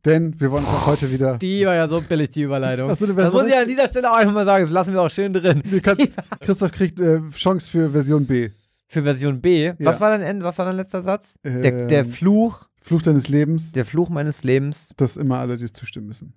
[0.05, 1.37] Denn wir wollen auch heute wieder.
[1.37, 2.89] Die war ja so billig, die Überleitung.
[2.89, 4.93] Hast du eine das muss ich an dieser Stelle auch einfach mal sagen, das lassen
[4.93, 5.61] wir auch schön drin.
[5.83, 8.49] Könnt, Christoph kriegt äh, Chance für Version B.
[8.87, 9.67] Für Version B.
[9.67, 9.73] Ja.
[9.79, 11.35] Was war dein Ende, was war dein letzter Satz?
[11.43, 14.89] Der, der Ähm, Fluch, Fluch deines Lebens, der Fluch meines Lebens.
[14.97, 16.33] dass immer alle dir zustimmen müssen.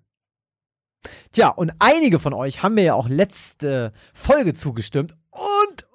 [1.33, 5.17] Tja, und einige von euch haben mir ja auch letzte Folge zugestimmt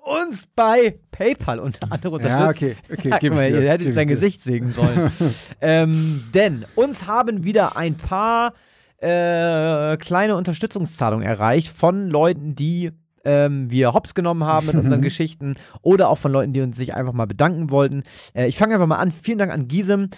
[0.09, 2.39] uns bei PayPal unter anderem unterstützt.
[2.41, 3.61] Ja, okay, okay, Ja, mal, dir.
[3.61, 4.07] Ihr hättet sein.
[4.07, 5.11] Gesicht sehen sollen.
[5.61, 8.53] ähm, denn uns haben wieder ein paar
[8.97, 12.91] äh, kleine Unterstützungszahlungen erreicht von Leuten, die
[13.25, 16.93] ähm, wir hops genommen haben mit unseren Geschichten oder auch von Leuten, die uns sich
[16.93, 18.03] einfach mal bedanken wollten.
[18.33, 19.11] Äh, ich fange einfach mal an.
[19.11, 20.09] Vielen Dank an Gisem,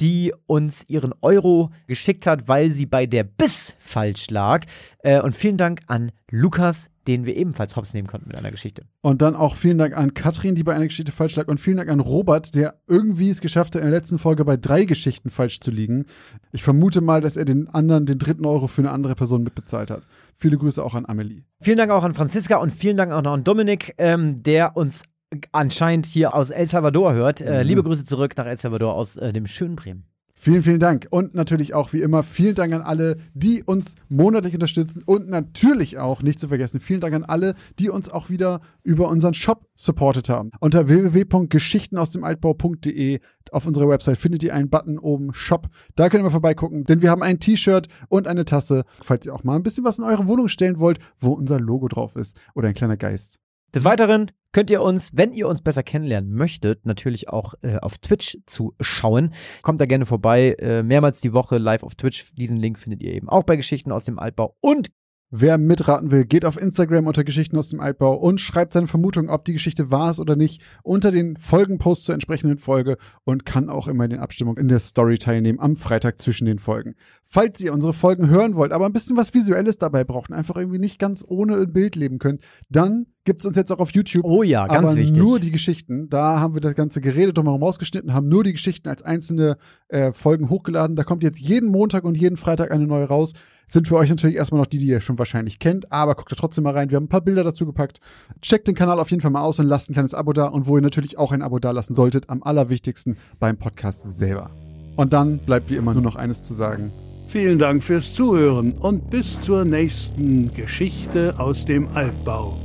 [0.00, 4.66] die uns ihren Euro geschickt hat, weil sie bei der Biss falsch lag.
[4.98, 8.84] Äh, und vielen Dank an Lukas, den wir ebenfalls hops nehmen konnten mit einer Geschichte.
[9.02, 11.48] Und dann auch vielen Dank an Katrin, die bei einer Geschichte falsch lag.
[11.48, 14.56] Und vielen Dank an Robert, der irgendwie es geschafft hat, in der letzten Folge bei
[14.56, 16.06] drei Geschichten falsch zu liegen.
[16.52, 19.90] Ich vermute mal, dass er den anderen, den dritten Euro für eine andere Person mitbezahlt
[19.90, 20.02] hat.
[20.36, 21.44] Viele Grüße auch an Amelie.
[21.60, 25.04] Vielen Dank auch an Franziska und vielen Dank auch noch an Dominik, ähm, der uns
[25.52, 27.40] anscheinend hier aus El Salvador hört.
[27.40, 27.68] Äh, Mhm.
[27.68, 30.04] liebe Grüße zurück nach El Salvador aus äh, dem schönen Bremen.
[30.44, 31.08] Vielen, vielen Dank.
[31.08, 35.02] Und natürlich auch wie immer vielen Dank an alle, die uns monatlich unterstützen.
[35.06, 39.08] Und natürlich auch, nicht zu vergessen, vielen Dank an alle, die uns auch wieder über
[39.08, 40.50] unseren Shop supportet haben.
[40.60, 43.20] Unter www.geschichtenausdemaltbau.de
[43.52, 45.68] auf unserer Website findet ihr einen Button oben Shop.
[45.96, 49.34] Da könnt ihr mal vorbeigucken, denn wir haben ein T-Shirt und eine Tasse, falls ihr
[49.34, 52.38] auch mal ein bisschen was in eure Wohnung stellen wollt, wo unser Logo drauf ist
[52.54, 53.40] oder ein kleiner Geist.
[53.74, 57.98] Des Weiteren könnt ihr uns, wenn ihr uns besser kennenlernen möchtet, natürlich auch äh, auf
[57.98, 59.34] Twitch zuschauen.
[59.62, 62.32] Kommt da gerne vorbei, äh, mehrmals die Woche live auf Twitch.
[62.34, 64.56] Diesen Link findet ihr eben auch bei Geschichten aus dem Altbau.
[64.60, 64.90] Und
[65.36, 69.30] Wer mitraten will, geht auf Instagram unter Geschichten aus dem Altbau und schreibt seine Vermutung,
[69.30, 73.68] ob die Geschichte wahr ist oder nicht, unter den Folgenposts zur entsprechenden Folge und kann
[73.68, 76.94] auch immer in den Abstimmungen in der Story teilnehmen am Freitag zwischen den Folgen.
[77.24, 80.54] Falls ihr unsere Folgen hören wollt, aber ein bisschen was Visuelles dabei braucht und einfach
[80.54, 84.24] irgendwie nicht ganz ohne Bild leben könnt, dann gibt es uns jetzt auch auf YouTube.
[84.24, 85.16] oh ja, ganz aber wichtig.
[85.16, 86.08] nur die Geschichten.
[86.08, 89.56] Da haben wir das ganze Gerede drumherum rausgeschnitten, haben nur die Geschichten als einzelne
[89.88, 90.96] äh, Folgen hochgeladen.
[90.96, 93.32] Da kommt jetzt jeden Montag und jeden Freitag eine neue raus.
[93.66, 96.36] Sind für euch natürlich erstmal noch die, die ihr schon wahrscheinlich kennt, aber guckt da
[96.36, 96.90] trotzdem mal rein.
[96.90, 97.98] Wir haben ein paar Bilder dazu gepackt.
[98.42, 100.46] Checkt den Kanal auf jeden Fall mal aus und lasst ein kleines Abo da.
[100.46, 104.50] Und wo ihr natürlich auch ein Abo da lassen solltet, am allerwichtigsten beim Podcast selber.
[104.96, 106.92] Und dann bleibt wie immer nur noch eines zu sagen.
[107.28, 112.56] Vielen Dank fürs Zuhören und bis zur nächsten Geschichte aus dem Altbau.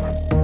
[0.00, 0.39] Obwohl,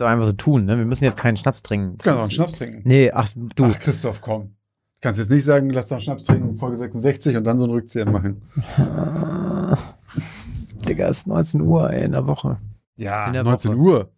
[0.00, 0.78] jetzt auch einfach so tun, ne?
[0.78, 1.96] Wir müssen jetzt keinen Schnaps trinken.
[1.98, 2.82] Das Kannst auch einen Schnaps trinken.
[2.84, 3.64] Nee, ach, du.
[3.66, 4.56] Ach, Christoph, komm.
[5.00, 7.72] Kannst jetzt nicht sagen, lass doch einen Schnaps trinken, Folge 66 und dann so einen
[7.72, 8.42] Rückzieher machen.
[10.88, 12.58] Digga, es ist 19 Uhr ey, in der Woche.
[12.96, 13.78] Ja, In der 19 Woche.
[13.78, 14.12] Uhr.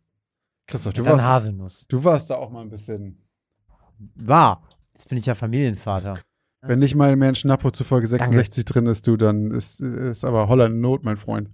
[0.67, 1.87] Christoph, du Dann warst, Haselnuss.
[1.89, 3.19] du warst da auch mal ein bisschen.
[4.17, 4.63] War.
[4.93, 6.19] Jetzt bin ich ja Familienvater.
[6.63, 10.25] Wenn nicht mal mehr ein Schnappo zu Folge 66 drin ist, du, dann ist, ist
[10.25, 11.49] aber Holland in Not, mein Freund.